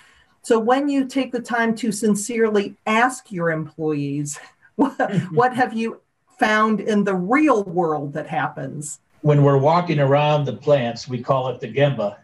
So 0.42 0.58
when 0.58 0.88
you 0.88 1.06
take 1.06 1.34
the 1.34 1.42
time 1.42 1.76
to 1.76 1.92
sincerely 1.92 2.78
ask 2.86 3.30
your 3.30 3.52
employees, 3.52 4.40
what, 4.78 4.98
mm-hmm. 4.98 5.36
what 5.36 5.54
have 5.54 5.74
you 5.74 6.02
found 6.40 6.80
in 6.80 7.04
the 7.04 7.16
real 7.16 7.64
world 7.64 8.14
that 8.14 8.28
happens? 8.28 9.02
When 9.22 9.44
we're 9.44 9.58
walking 9.58 10.00
around 10.00 10.46
the 10.46 10.54
plants, 10.54 11.10
we 11.10 11.22
call 11.22 11.50
it 11.50 11.60
the 11.60 11.68
Gemba 11.68 12.18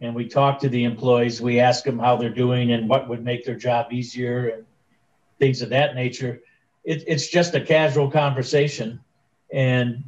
and 0.00 0.14
we 0.14 0.28
talk 0.28 0.60
to 0.60 0.68
the 0.68 0.84
employees. 0.84 1.40
We 1.40 1.60
ask 1.60 1.84
them 1.84 1.98
how 1.98 2.16
they're 2.16 2.30
doing 2.30 2.72
and 2.72 2.88
what 2.88 3.08
would 3.08 3.24
make 3.24 3.44
their 3.44 3.56
job 3.56 3.92
easier 3.92 4.48
and 4.48 4.64
things 5.38 5.62
of 5.62 5.70
that 5.70 5.94
nature. 5.94 6.40
It, 6.84 7.04
it's 7.06 7.28
just 7.28 7.54
a 7.54 7.60
casual 7.60 8.10
conversation, 8.10 9.00
and 9.52 10.04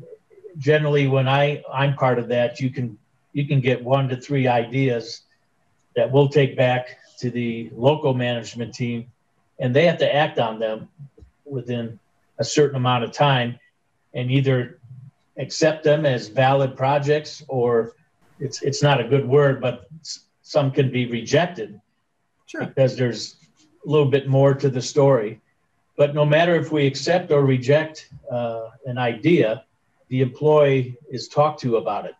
generally, 0.58 1.08
when 1.08 1.28
I 1.28 1.62
I'm 1.72 1.94
part 1.94 2.18
of 2.18 2.28
that, 2.28 2.60
you 2.60 2.70
can 2.70 2.98
you 3.32 3.46
can 3.46 3.60
get 3.60 3.82
one 3.82 4.08
to 4.08 4.16
three 4.16 4.46
ideas 4.46 5.22
that 5.96 6.10
we'll 6.10 6.28
take 6.28 6.56
back 6.56 6.98
to 7.18 7.30
the 7.30 7.70
local 7.74 8.14
management 8.14 8.74
team, 8.74 9.10
and 9.58 9.74
they 9.74 9.86
have 9.86 9.98
to 9.98 10.14
act 10.14 10.38
on 10.38 10.58
them 10.58 10.88
within 11.44 11.98
a 12.38 12.44
certain 12.44 12.76
amount 12.76 13.04
of 13.04 13.12
time 13.12 13.58
and 14.14 14.30
either 14.30 14.78
accept 15.36 15.84
them 15.84 16.06
as 16.06 16.28
valid 16.28 16.76
projects 16.76 17.44
or 17.48 17.94
it's 18.40 18.62
it's 18.62 18.82
not 18.82 19.00
a 19.00 19.04
good 19.04 19.26
word, 19.26 19.60
but 19.60 19.86
some 20.42 20.70
can 20.70 20.90
be 20.90 21.06
rejected 21.06 21.80
sure. 22.46 22.66
because 22.66 22.96
there's 22.96 23.36
a 23.86 23.88
little 23.88 24.10
bit 24.10 24.28
more 24.28 24.54
to 24.54 24.68
the 24.68 24.82
story. 24.82 25.40
But 25.96 26.14
no 26.14 26.24
matter 26.24 26.54
if 26.54 26.72
we 26.72 26.86
accept 26.86 27.30
or 27.30 27.44
reject 27.44 28.08
uh, 28.30 28.70
an 28.86 28.98
idea, 28.98 29.64
the 30.08 30.22
employee 30.22 30.96
is 31.10 31.28
talked 31.28 31.60
to 31.60 31.76
about 31.76 32.06
it. 32.06 32.14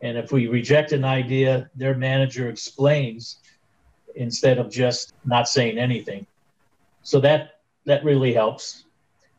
And 0.00 0.18
if 0.18 0.32
we 0.32 0.48
reject 0.48 0.92
an 0.92 1.04
idea, 1.04 1.70
their 1.76 1.94
manager 1.94 2.48
explains 2.48 3.38
instead 4.16 4.58
of 4.58 4.70
just 4.70 5.12
not 5.24 5.48
saying 5.48 5.78
anything. 5.78 6.26
So 7.02 7.20
that 7.20 7.60
that 7.84 8.04
really 8.04 8.32
helps. 8.32 8.84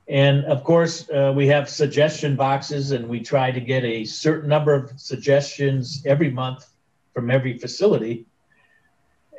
And 0.07 0.45
of 0.45 0.63
course, 0.63 1.09
uh, 1.09 1.31
we 1.35 1.47
have 1.47 1.69
suggestion 1.69 2.35
boxes, 2.35 2.91
and 2.91 3.07
we 3.07 3.21
try 3.21 3.51
to 3.51 3.59
get 3.59 3.83
a 3.83 4.03
certain 4.03 4.49
number 4.49 4.73
of 4.73 4.91
suggestions 4.99 6.03
every 6.05 6.29
month 6.29 6.69
from 7.13 7.31
every 7.31 7.57
facility. 7.57 8.25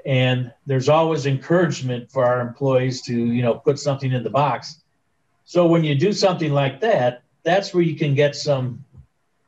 And 0.07 0.53
there's 0.67 0.89
always 0.89 1.27
encouragement 1.27 2.11
for 2.11 2.25
our 2.25 2.41
employees 2.41 3.03
to, 3.03 3.15
you 3.15 3.43
know, 3.43 3.55
put 3.55 3.79
something 3.79 4.13
in 4.13 4.23
the 4.23 4.31
box. 4.31 4.83
So 5.45 5.67
when 5.67 5.85
you 5.85 5.95
do 5.95 6.13
something 6.13 6.53
like 6.53 6.81
that, 6.81 7.23
that's 7.43 7.75
where 7.75 7.83
you 7.83 7.97
can 7.97 8.15
get 8.15 8.35
some 8.35 8.85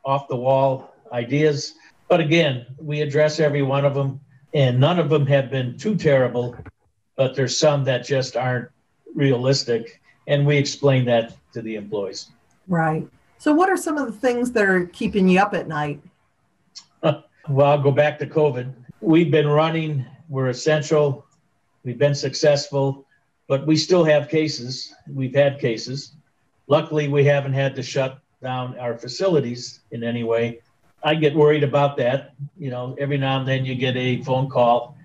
off 0.04 0.28
the 0.28 0.36
wall 0.36 0.94
ideas. 1.12 1.74
But 2.08 2.20
again, 2.20 2.66
we 2.78 3.00
address 3.00 3.40
every 3.40 3.62
one 3.62 3.84
of 3.84 3.94
them, 3.94 4.20
and 4.52 4.78
none 4.78 4.98
of 4.98 5.08
them 5.08 5.26
have 5.26 5.50
been 5.50 5.78
too 5.78 5.96
terrible, 5.96 6.56
but 7.16 7.34
there's 7.34 7.58
some 7.58 7.84
that 7.84 8.04
just 8.04 8.36
aren't 8.36 8.68
realistic. 9.14 10.00
And 10.26 10.46
we 10.46 10.56
explain 10.56 11.04
that 11.06 11.34
to 11.52 11.62
the 11.62 11.76
employees. 11.76 12.28
Right. 12.68 13.06
So, 13.38 13.52
what 13.54 13.68
are 13.68 13.76
some 13.76 13.98
of 13.98 14.06
the 14.06 14.18
things 14.18 14.52
that 14.52 14.64
are 14.64 14.86
keeping 14.86 15.28
you 15.28 15.40
up 15.40 15.54
at 15.54 15.68
night? 15.68 16.00
well, 17.02 17.22
I'll 17.48 17.82
go 17.82 17.92
back 17.92 18.18
to 18.20 18.26
COVID. 18.26 18.72
We've 19.00 19.30
been 19.30 19.48
running, 19.48 20.04
we're 20.28 20.48
essential, 20.48 21.26
we've 21.84 21.98
been 21.98 22.14
successful, 22.14 23.06
but 23.46 23.66
we 23.66 23.76
still 23.76 24.04
have 24.04 24.28
cases. 24.28 24.94
We've 25.12 25.34
had 25.34 25.60
cases. 25.60 26.12
Luckily, 26.66 27.08
we 27.08 27.24
haven't 27.24 27.52
had 27.52 27.76
to 27.76 27.82
shut 27.82 28.18
down 28.42 28.78
our 28.78 28.96
facilities 28.96 29.80
in 29.92 30.02
any 30.02 30.24
way. 30.24 30.60
I 31.02 31.14
get 31.14 31.34
worried 31.34 31.62
about 31.62 31.96
that. 31.98 32.34
You 32.58 32.70
know, 32.70 32.96
every 32.98 33.18
now 33.18 33.38
and 33.38 33.46
then 33.46 33.64
you 33.64 33.74
get 33.74 33.96
a 33.96 34.22
phone 34.22 34.48
call 34.48 34.96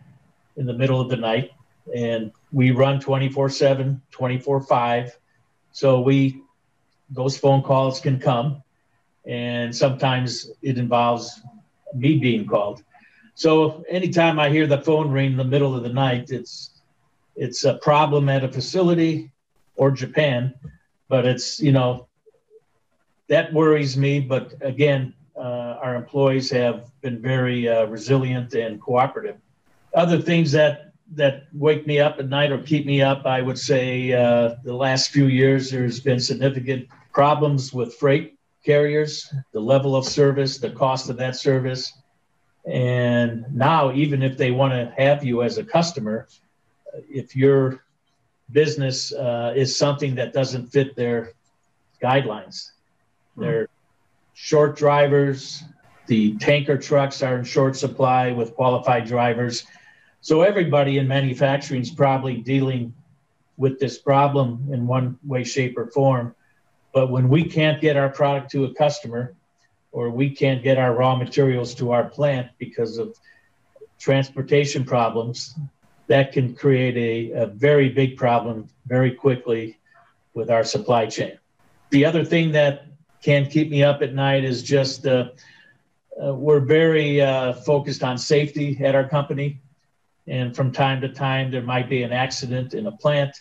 in 0.58 0.66
the 0.66 0.74
middle 0.74 1.00
of 1.00 1.10
the 1.10 1.18
night, 1.18 1.52
and 1.96 2.32
we 2.52 2.72
run 2.72 3.00
24 3.00 3.50
7, 3.50 4.02
24 4.12 4.62
5. 4.62 5.18
So 5.72 6.02
we, 6.02 6.42
those 7.10 7.38
phone 7.38 7.62
calls 7.62 8.00
can 8.00 8.20
come, 8.20 8.62
and 9.26 9.76
sometimes 9.76 10.52
it 10.62 10.78
involves 10.78 11.42
me 11.94 12.18
being 12.18 12.46
called. 12.46 12.84
So 13.36 13.84
anytime 13.90 14.40
I 14.40 14.50
hear 14.50 14.68
the 14.68 14.82
phone 14.82 15.10
ring 15.12 15.32
in 15.32 15.38
the 15.38 15.44
middle 15.44 15.76
of 15.76 15.84
the 15.84 15.94
night, 15.94 16.32
it's 16.32 16.72
it's 17.36 17.64
a 17.64 17.76
problem 17.76 18.30
at 18.30 18.44
a 18.44 18.52
facility 18.52 19.32
or 19.76 19.92
Japan, 19.92 20.54
but 21.08 21.26
it's 21.26 21.60
you 21.60 21.72
know 21.72 22.08
that 23.30 23.54
worries 23.54 23.98
me. 23.98 24.20
But 24.20 24.54
again, 24.62 25.14
uh, 25.36 25.80
our 25.82 25.96
employees 25.96 26.52
have 26.52 26.92
been 27.02 27.22
very 27.22 27.68
uh, 27.68 27.86
resilient 27.86 28.54
and 28.54 28.80
cooperative. 28.82 29.38
Other 29.94 30.22
things 30.22 30.52
that 30.52 30.91
that 31.16 31.44
wake 31.54 31.86
me 31.86 32.00
up 32.00 32.20
at 32.20 32.30
night 32.30 32.52
or 32.52 32.60
keep 32.60 32.86
me 32.86 33.02
up, 33.02 33.26
I 33.26 33.42
would 33.42 33.60
say 33.60 34.14
uh, 34.14 34.56
the 34.64 34.74
last 34.74 35.10
few 35.10 35.28
years 35.28 35.70
there's 35.70 36.00
been 36.00 36.20
significant 36.20 36.88
problems 37.14 37.74
with 37.74 37.96
freight 37.96 38.38
carriers, 38.64 39.34
the 39.52 39.60
level 39.60 39.96
of 39.96 40.06
service, 40.06 40.58
the 40.58 40.70
cost 40.70 41.10
of 41.10 41.18
that 41.18 41.36
service. 41.36 41.94
And 42.66 43.46
now, 43.54 43.92
even 43.94 44.22
if 44.22 44.38
they 44.38 44.52
want 44.52 44.74
to 44.74 44.94
have 45.02 45.24
you 45.24 45.42
as 45.42 45.58
a 45.58 45.64
customer, 45.64 46.28
if 47.10 47.36
your 47.36 47.84
business 48.52 49.12
uh, 49.14 49.54
is 49.56 49.76
something 49.76 50.16
that 50.16 50.34
doesn't 50.34 50.68
fit 50.68 50.96
their 50.96 51.34
guidelines, 52.02 52.72
hmm. 53.36 53.42
they're 53.42 53.68
short 54.34 54.78
drivers, 54.78 55.64
the 56.08 56.36
tanker 56.38 56.78
trucks 56.78 57.24
are 57.24 57.38
in 57.38 57.44
short 57.44 57.76
supply 57.76 58.32
with 58.32 58.54
qualified 58.54 59.06
drivers. 59.06 59.66
So 60.22 60.42
everybody 60.44 61.00
in 61.00 61.08
manufacturing 61.08 61.82
is 61.82 61.90
probably 61.90 62.38
dealing 62.38 62.94
with 63.58 63.80
this 63.80 63.98
problem 63.98 64.68
in 64.72 64.88
one 64.88 65.18
way, 65.26 65.44
shape, 65.44 65.78
or 65.78 65.88
form. 65.88 66.36
But 66.94 67.10
when 67.10 67.28
we 67.28 67.44
can't 67.44 67.82
get 67.82 67.98
our 67.98 68.10
product 68.10 68.52
to 68.52 68.66
a 68.66 68.74
customer, 68.74 69.34
or 69.92 70.10
we 70.10 70.30
can't 70.30 70.64
get 70.64 70.78
our 70.78 70.94
raw 70.94 71.16
materials 71.16 71.74
to 71.76 71.92
our 71.92 72.06
plant 72.06 72.50
because 72.60 72.98
of 72.98 73.18
transportation 74.00 74.84
problems, 74.86 75.56
that 76.08 76.32
can 76.32 76.56
create 76.56 76.98
a, 76.98 77.44
a 77.44 77.48
very 77.48 77.90
big 77.90 78.18
problem 78.18 78.68
very 78.86 79.12
quickly 79.12 79.80
with 80.34 80.50
our 80.50 80.64
supply 80.64 81.06
chain. 81.06 81.38
The 81.90 82.06
other 82.06 82.24
thing 82.24 82.52
that 82.52 82.86
can 83.24 83.48
keep 83.48 83.70
me 83.70 83.84
up 83.84 84.02
at 84.02 84.14
night 84.14 84.44
is 84.44 84.64
just 84.64 85.06
uh, 85.06 85.30
uh, 86.24 86.34
we're 86.34 86.60
very 86.60 87.22
uh, 87.22 87.54
focused 87.54 88.04
on 88.04 88.18
safety 88.18 88.78
at 88.84 88.94
our 88.96 89.08
company. 89.08 89.61
And 90.32 90.56
from 90.56 90.72
time 90.72 91.00
to 91.02 91.10
time, 91.10 91.52
there 91.52 91.62
might 91.62 91.88
be 91.90 92.02
an 92.02 92.12
accident 92.12 92.74
in 92.74 92.88
a 92.88 92.92
plant 92.92 93.36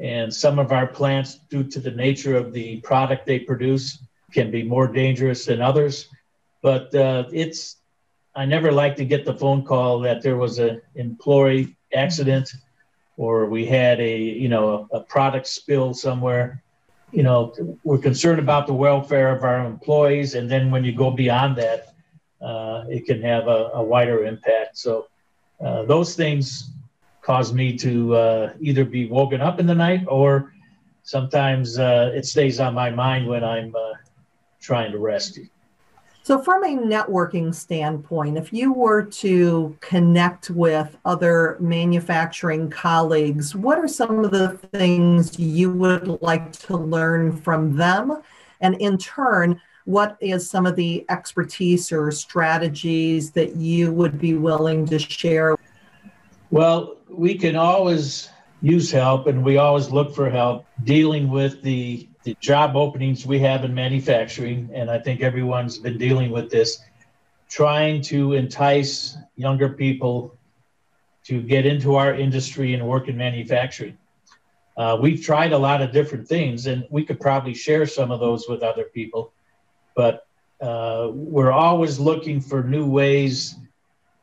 and 0.00 0.34
some 0.34 0.58
of 0.58 0.72
our 0.72 0.86
plants, 0.86 1.38
due 1.50 1.64
to 1.64 1.78
the 1.78 1.90
nature 1.90 2.36
of 2.36 2.52
the 2.52 2.80
product 2.80 3.26
they 3.26 3.38
produce, 3.38 3.98
can 4.32 4.50
be 4.50 4.62
more 4.62 4.88
dangerous 4.88 5.46
than 5.46 5.62
others. 5.62 6.08
But 6.62 6.92
uh, 6.94 7.24
it's, 7.32 7.76
I 8.34 8.44
never 8.44 8.72
like 8.72 8.96
to 8.96 9.04
get 9.04 9.24
the 9.24 9.34
phone 9.34 9.64
call 9.64 10.00
that 10.00 10.22
there 10.22 10.36
was 10.36 10.58
an 10.58 10.82
employee 10.96 11.76
accident 11.94 12.52
or 13.16 13.46
we 13.46 13.64
had 13.64 14.00
a, 14.00 14.18
you 14.18 14.48
know, 14.48 14.88
a, 14.92 14.98
product 14.98 15.46
spill 15.46 15.94
somewhere. 15.94 16.60
You 17.12 17.22
know, 17.22 17.54
we're 17.84 17.98
concerned 17.98 18.40
about 18.40 18.66
the 18.66 18.74
welfare 18.74 19.36
of 19.36 19.44
our 19.44 19.64
employees. 19.64 20.34
And 20.34 20.50
then 20.50 20.72
when 20.72 20.82
you 20.82 20.92
go 20.92 21.12
beyond 21.12 21.56
that, 21.58 21.94
uh, 22.42 22.84
it 22.88 23.06
can 23.06 23.22
have 23.22 23.46
a, 23.46 23.70
a 23.74 23.82
wider 23.84 24.24
impact. 24.24 24.76
So 24.78 25.06
uh, 25.60 25.84
those 25.84 26.14
things 26.14 26.70
cause 27.22 27.52
me 27.52 27.76
to 27.78 28.14
uh, 28.14 28.52
either 28.60 28.84
be 28.84 29.06
woken 29.06 29.40
up 29.40 29.58
in 29.58 29.66
the 29.66 29.74
night 29.74 30.04
or 30.08 30.52
sometimes 31.02 31.78
uh, 31.78 32.12
it 32.14 32.26
stays 32.26 32.60
on 32.60 32.74
my 32.74 32.90
mind 32.90 33.26
when 33.26 33.42
I'm 33.42 33.74
uh, 33.74 33.92
trying 34.60 34.92
to 34.92 34.98
rest. 34.98 35.38
So, 36.22 36.40
from 36.40 36.64
a 36.64 36.68
networking 36.68 37.54
standpoint, 37.54 38.38
if 38.38 38.50
you 38.50 38.72
were 38.72 39.02
to 39.02 39.76
connect 39.80 40.48
with 40.48 40.96
other 41.04 41.58
manufacturing 41.60 42.70
colleagues, 42.70 43.54
what 43.54 43.78
are 43.78 43.86
some 43.86 44.24
of 44.24 44.30
the 44.30 44.56
things 44.72 45.38
you 45.38 45.70
would 45.70 46.22
like 46.22 46.52
to 46.60 46.78
learn 46.78 47.36
from 47.36 47.76
them? 47.76 48.22
And 48.62 48.74
in 48.76 48.96
turn, 48.96 49.60
what 49.84 50.16
is 50.20 50.48
some 50.48 50.66
of 50.66 50.76
the 50.76 51.04
expertise 51.10 51.92
or 51.92 52.10
strategies 52.10 53.30
that 53.32 53.56
you 53.56 53.92
would 53.92 54.18
be 54.18 54.34
willing 54.34 54.86
to 54.86 54.98
share? 54.98 55.56
Well, 56.50 56.96
we 57.08 57.36
can 57.36 57.56
always 57.56 58.30
use 58.62 58.90
help 58.90 59.26
and 59.26 59.44
we 59.44 59.58
always 59.58 59.90
look 59.90 60.14
for 60.14 60.30
help 60.30 60.64
dealing 60.84 61.28
with 61.28 61.62
the, 61.62 62.08
the 62.22 62.34
job 62.40 62.76
openings 62.76 63.26
we 63.26 63.38
have 63.40 63.64
in 63.64 63.74
manufacturing. 63.74 64.70
And 64.72 64.90
I 64.90 64.98
think 64.98 65.20
everyone's 65.20 65.78
been 65.78 65.98
dealing 65.98 66.30
with 66.30 66.50
this, 66.50 66.78
trying 67.50 68.00
to 68.02 68.32
entice 68.32 69.18
younger 69.36 69.68
people 69.68 70.34
to 71.24 71.42
get 71.42 71.66
into 71.66 71.96
our 71.96 72.14
industry 72.14 72.74
and 72.74 72.86
work 72.86 73.08
in 73.08 73.16
manufacturing. 73.16 73.98
Uh, 74.76 74.98
we've 75.00 75.22
tried 75.22 75.52
a 75.52 75.58
lot 75.58 75.80
of 75.80 75.92
different 75.92 76.26
things, 76.26 76.66
and 76.66 76.84
we 76.90 77.04
could 77.04 77.20
probably 77.20 77.54
share 77.54 77.86
some 77.86 78.10
of 78.10 78.18
those 78.18 78.48
with 78.48 78.62
other 78.62 78.84
people. 78.84 79.32
But 79.94 80.26
uh, 80.60 81.10
we're 81.12 81.52
always 81.52 81.98
looking 81.98 82.40
for 82.40 82.62
new 82.62 82.86
ways 82.86 83.56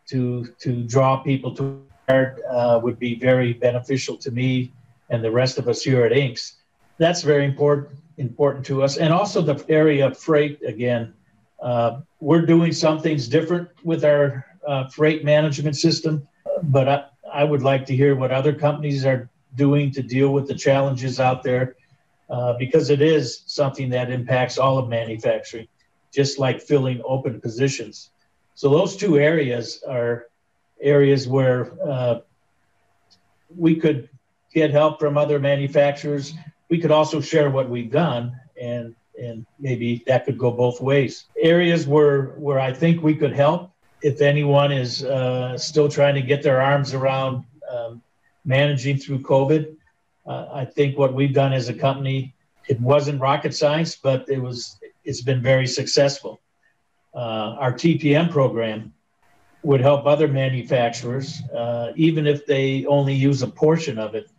to 0.07 0.47
to 0.60 0.84
draw 0.84 1.17
people 1.17 1.53
to 1.55 1.81
uh, 2.10 2.79
would 2.84 2.99
be 2.99 3.15
very 3.15 3.53
beneficial 3.53 4.17
to 4.17 4.31
me 4.31 4.71
and 5.10 5.23
the 5.23 5.31
rest 5.31 5.57
of 5.57 5.67
us 5.67 5.81
here 5.81 6.03
at 6.05 6.12
INX. 6.12 6.53
That's 6.97 7.21
very 7.21 7.45
important 7.45 7.97
important 8.17 8.65
to 8.65 8.84
us, 8.84 8.97
and 8.97 9.13
also 9.13 9.41
the 9.41 9.63
area 9.69 10.07
of 10.07 10.17
freight. 10.17 10.60
Again, 10.65 11.13
uh, 11.62 12.01
we're 12.19 12.45
doing 12.45 12.71
some 12.71 12.99
things 12.99 13.27
different 13.27 13.69
with 13.84 14.03
our 14.03 14.45
uh, 14.67 14.88
freight 14.89 15.23
management 15.23 15.75
system, 15.75 16.27
but 16.63 16.88
I, 16.88 17.05
I, 17.34 17.43
would 17.43 17.63
like 17.63 17.86
to 17.88 17.95
hear 17.95 18.15
what 18.15 18.31
other 18.31 18.53
companies 18.53 19.05
are 19.05 19.29
doing 19.55 19.91
to 19.91 20.03
deal 20.03 20.34
with 20.34 20.47
the 20.47 20.53
challenges 20.53 21.19
out 21.19 21.41
there, 21.43 21.75
uh, 22.32 22.54
because 22.58 22.89
it 22.89 23.02
is 23.02 23.44
something 23.46 23.89
that 23.89 24.10
impacts 24.10 24.58
all 24.58 24.78
of 24.78 24.88
manufacturing, 24.88 25.67
just 26.13 26.39
like 26.39 26.62
filling 26.62 27.02
open 27.04 27.41
positions. 27.41 28.10
So 28.56 28.70
those 28.70 28.96
two 28.96 29.20
areas 29.20 29.84
are 29.88 30.28
areas 30.82 31.28
where 31.28 31.74
uh, 31.86 32.20
we 33.56 33.76
could 33.76 34.08
get 34.54 34.72
help 34.72 35.00
from 35.00 35.17
other 35.17 35.39
manufacturers. 35.39 36.34
We 36.70 36.80
could 36.80 36.91
also 36.91 37.20
share 37.20 37.50
what 37.50 37.70
we've 37.70 37.91
done, 37.91 38.39
and 38.60 38.96
and 39.22 39.46
maybe 39.60 40.04
that 40.08 40.26
could 40.26 40.38
go 40.38 40.52
both 40.52 40.80
ways. 40.80 41.26
Areas 41.38 41.86
where 41.86 42.28
where 42.38 42.60
I 42.60 42.72
think 42.72 43.04
we 43.04 43.15
could 43.15 43.34
help, 43.34 43.72
if 44.02 44.22
anyone 44.22 44.72
is 44.72 45.04
uh, 45.04 45.58
still 45.58 45.89
trying 45.89 46.15
to 46.15 46.22
get 46.22 46.44
their 46.44 46.62
arms 46.62 46.94
around 46.94 47.44
um, 47.70 48.02
managing 48.46 48.98
through 48.98 49.20
COVID, 49.20 49.76
uh, 50.25 50.47
I 50.53 50.65
think 50.65 50.97
what 50.97 51.13
we've 51.13 51.34
done 51.34 51.53
as 51.53 51.69
a 51.69 51.73
company, 51.73 52.36
it 52.67 52.79
wasn't 52.79 53.21
rocket 53.21 53.55
science, 53.55 53.95
but 53.95 54.29
it 54.29 54.39
was 54.39 54.79
it's 55.03 55.21
been 55.21 55.41
very 55.41 55.67
successful. 55.67 56.39
Uh, 57.13 57.55
our 57.60 57.73
TPM 57.73 58.31
program 58.31 58.93
would 59.63 59.81
help 59.81 60.05
other 60.05 60.27
manufacturers, 60.27 61.41
uh, 61.55 61.91
even 61.95 62.25
if 62.25 62.45
they 62.45 62.86
only 62.86 63.13
use 63.13 63.41
a 63.41 63.47
portion 63.47 63.97
of 63.97 64.15
it. 64.15 64.29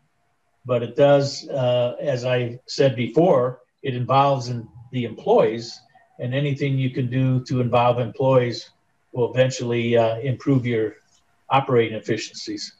But 0.65 0.83
it 0.83 0.97
does, 0.97 1.49
uh, 1.49 1.97
as 2.01 2.25
I 2.25 2.61
said 2.67 2.97
before, 2.97 3.61
it 3.83 3.95
involves 3.95 4.49
in 4.49 4.69
the 4.93 5.05
employees, 5.05 5.81
and 6.19 6.35
anything 6.35 6.79
you 6.79 6.91
can 6.91 7.11
do 7.11 7.45
to 7.45 7.61
involve 7.61 7.99
employees 7.99 8.71
will 9.13 9.33
eventually 9.33 9.97
uh, 9.97 10.19
improve 10.21 10.65
your 10.65 10.95
operating 11.51 11.97
efficiencies. 11.97 12.77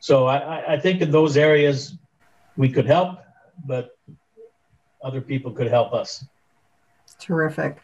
So 0.00 0.26
I, 0.26 0.74
I 0.74 0.80
think 0.80 1.02
in 1.02 1.10
those 1.10 1.36
areas 1.36 1.96
we 2.58 2.68
could 2.68 2.84
help, 2.84 3.20
but 3.64 3.96
other 5.02 5.20
people 5.20 5.52
could 5.52 5.68
help 5.68 5.94
us. 5.94 6.24
Terrific. 7.18 7.78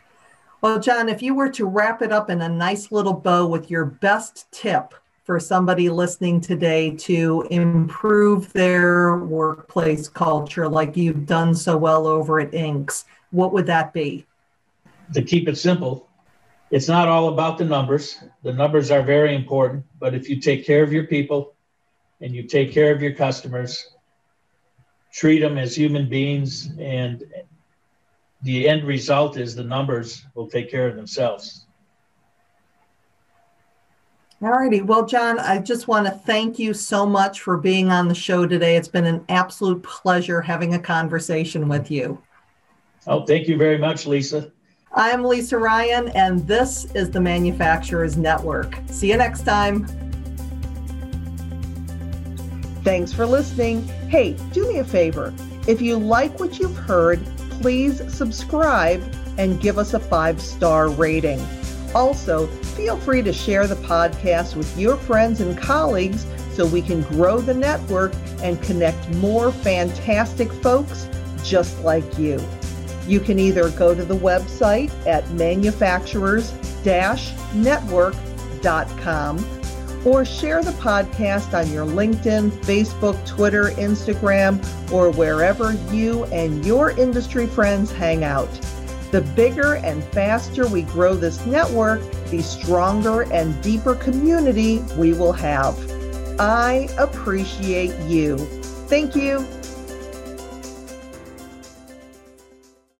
Well, 0.60 0.80
John, 0.80 1.08
if 1.08 1.22
you 1.22 1.34
were 1.34 1.50
to 1.50 1.64
wrap 1.64 2.02
it 2.02 2.10
up 2.10 2.28
in 2.28 2.42
a 2.42 2.48
nice 2.48 2.90
little 2.90 3.12
bow 3.12 3.46
with 3.46 3.70
your 3.70 3.84
best 3.84 4.50
tip 4.50 4.94
for 5.22 5.38
somebody 5.38 5.88
listening 5.88 6.40
today 6.40 6.90
to 6.96 7.46
improve 7.50 8.52
their 8.52 9.18
workplace 9.18 10.08
culture 10.08 10.68
like 10.68 10.96
you've 10.96 11.24
done 11.24 11.54
so 11.54 11.76
well 11.76 12.06
over 12.06 12.40
at 12.40 12.50
INX, 12.50 13.04
what 13.30 13.52
would 13.52 13.66
that 13.66 13.92
be? 13.92 14.26
To 15.14 15.22
keep 15.22 15.48
it 15.48 15.56
simple, 15.56 16.08
it's 16.70 16.88
not 16.88 17.08
all 17.08 17.28
about 17.28 17.58
the 17.58 17.64
numbers. 17.64 18.18
The 18.42 18.52
numbers 18.52 18.90
are 18.90 19.02
very 19.02 19.36
important, 19.36 19.84
but 20.00 20.14
if 20.14 20.28
you 20.28 20.40
take 20.40 20.66
care 20.66 20.82
of 20.82 20.92
your 20.92 21.04
people 21.04 21.54
and 22.20 22.34
you 22.34 22.42
take 22.42 22.72
care 22.72 22.92
of 22.92 23.00
your 23.00 23.12
customers, 23.12 23.93
treat 25.14 25.38
them 25.38 25.56
as 25.56 25.76
human 25.76 26.08
beings, 26.08 26.70
and 26.78 27.24
the 28.42 28.68
end 28.68 28.84
result 28.84 29.36
is 29.36 29.54
the 29.54 29.62
numbers 29.62 30.26
will 30.34 30.48
take 30.48 30.70
care 30.70 30.88
of 30.88 30.96
themselves. 30.96 31.66
All 34.42 34.50
righty. 34.50 34.82
Well, 34.82 35.06
John, 35.06 35.38
I 35.38 35.58
just 35.60 35.88
want 35.88 36.06
to 36.06 36.12
thank 36.12 36.58
you 36.58 36.74
so 36.74 37.06
much 37.06 37.40
for 37.40 37.56
being 37.56 37.90
on 37.90 38.08
the 38.08 38.14
show 38.14 38.46
today. 38.46 38.76
It's 38.76 38.88
been 38.88 39.06
an 39.06 39.24
absolute 39.28 39.82
pleasure 39.82 40.42
having 40.42 40.74
a 40.74 40.78
conversation 40.78 41.68
with 41.68 41.90
you. 41.90 42.20
Oh, 43.06 43.24
thank 43.24 43.46
you 43.46 43.56
very 43.56 43.78
much, 43.78 44.06
Lisa. 44.06 44.50
I'm 44.92 45.24
Lisa 45.24 45.56
Ryan, 45.56 46.08
and 46.08 46.46
this 46.46 46.86
is 46.94 47.10
the 47.10 47.20
Manufacturers 47.20 48.16
Network. 48.16 48.76
See 48.86 49.10
you 49.10 49.16
next 49.16 49.44
time. 49.44 49.86
Thanks 52.84 53.12
for 53.14 53.24
listening. 53.24 53.88
Hey, 54.08 54.34
do 54.52 54.68
me 54.68 54.78
a 54.78 54.84
favor. 54.84 55.32
If 55.66 55.80
you 55.80 55.96
like 55.96 56.38
what 56.38 56.58
you've 56.58 56.76
heard, 56.76 57.24
please 57.48 58.02
subscribe 58.12 59.02
and 59.38 59.58
give 59.60 59.78
us 59.78 59.94
a 59.94 59.98
five 59.98 60.40
star 60.40 60.90
rating. 60.90 61.44
Also, 61.94 62.46
feel 62.76 62.98
free 62.98 63.22
to 63.22 63.32
share 63.32 63.66
the 63.66 63.76
podcast 63.76 64.54
with 64.54 64.78
your 64.78 64.96
friends 64.96 65.40
and 65.40 65.56
colleagues 65.56 66.26
so 66.52 66.66
we 66.66 66.82
can 66.82 67.00
grow 67.02 67.40
the 67.40 67.54
network 67.54 68.12
and 68.42 68.62
connect 68.62 69.08
more 69.14 69.50
fantastic 69.50 70.52
folks 70.52 71.08
just 71.42 71.80
like 71.82 72.18
you. 72.18 72.38
You 73.06 73.20
can 73.20 73.38
either 73.38 73.70
go 73.70 73.94
to 73.94 74.04
the 74.04 74.16
website 74.16 74.90
at 75.06 75.30
manufacturers 75.30 76.52
network.com 77.54 78.18
or 80.04 80.24
share 80.24 80.62
the 80.62 80.72
podcast 80.72 81.58
on 81.58 81.72
your 81.72 81.86
LinkedIn, 81.86 82.50
Facebook, 82.64 83.26
Twitter, 83.26 83.70
Instagram, 83.70 84.62
or 84.92 85.10
wherever 85.10 85.72
you 85.92 86.24
and 86.26 86.64
your 86.64 86.90
industry 86.90 87.46
friends 87.46 87.90
hang 87.90 88.24
out. 88.24 88.50
The 89.10 89.20
bigger 89.20 89.76
and 89.76 90.02
faster 90.04 90.66
we 90.66 90.82
grow 90.82 91.14
this 91.14 91.46
network, 91.46 92.00
the 92.30 92.42
stronger 92.42 93.22
and 93.32 93.60
deeper 93.62 93.94
community 93.94 94.80
we 94.96 95.12
will 95.12 95.32
have. 95.32 95.78
I 96.40 96.88
appreciate 96.98 97.96
you. 98.08 98.36
Thank 98.88 99.14
you. 99.14 99.46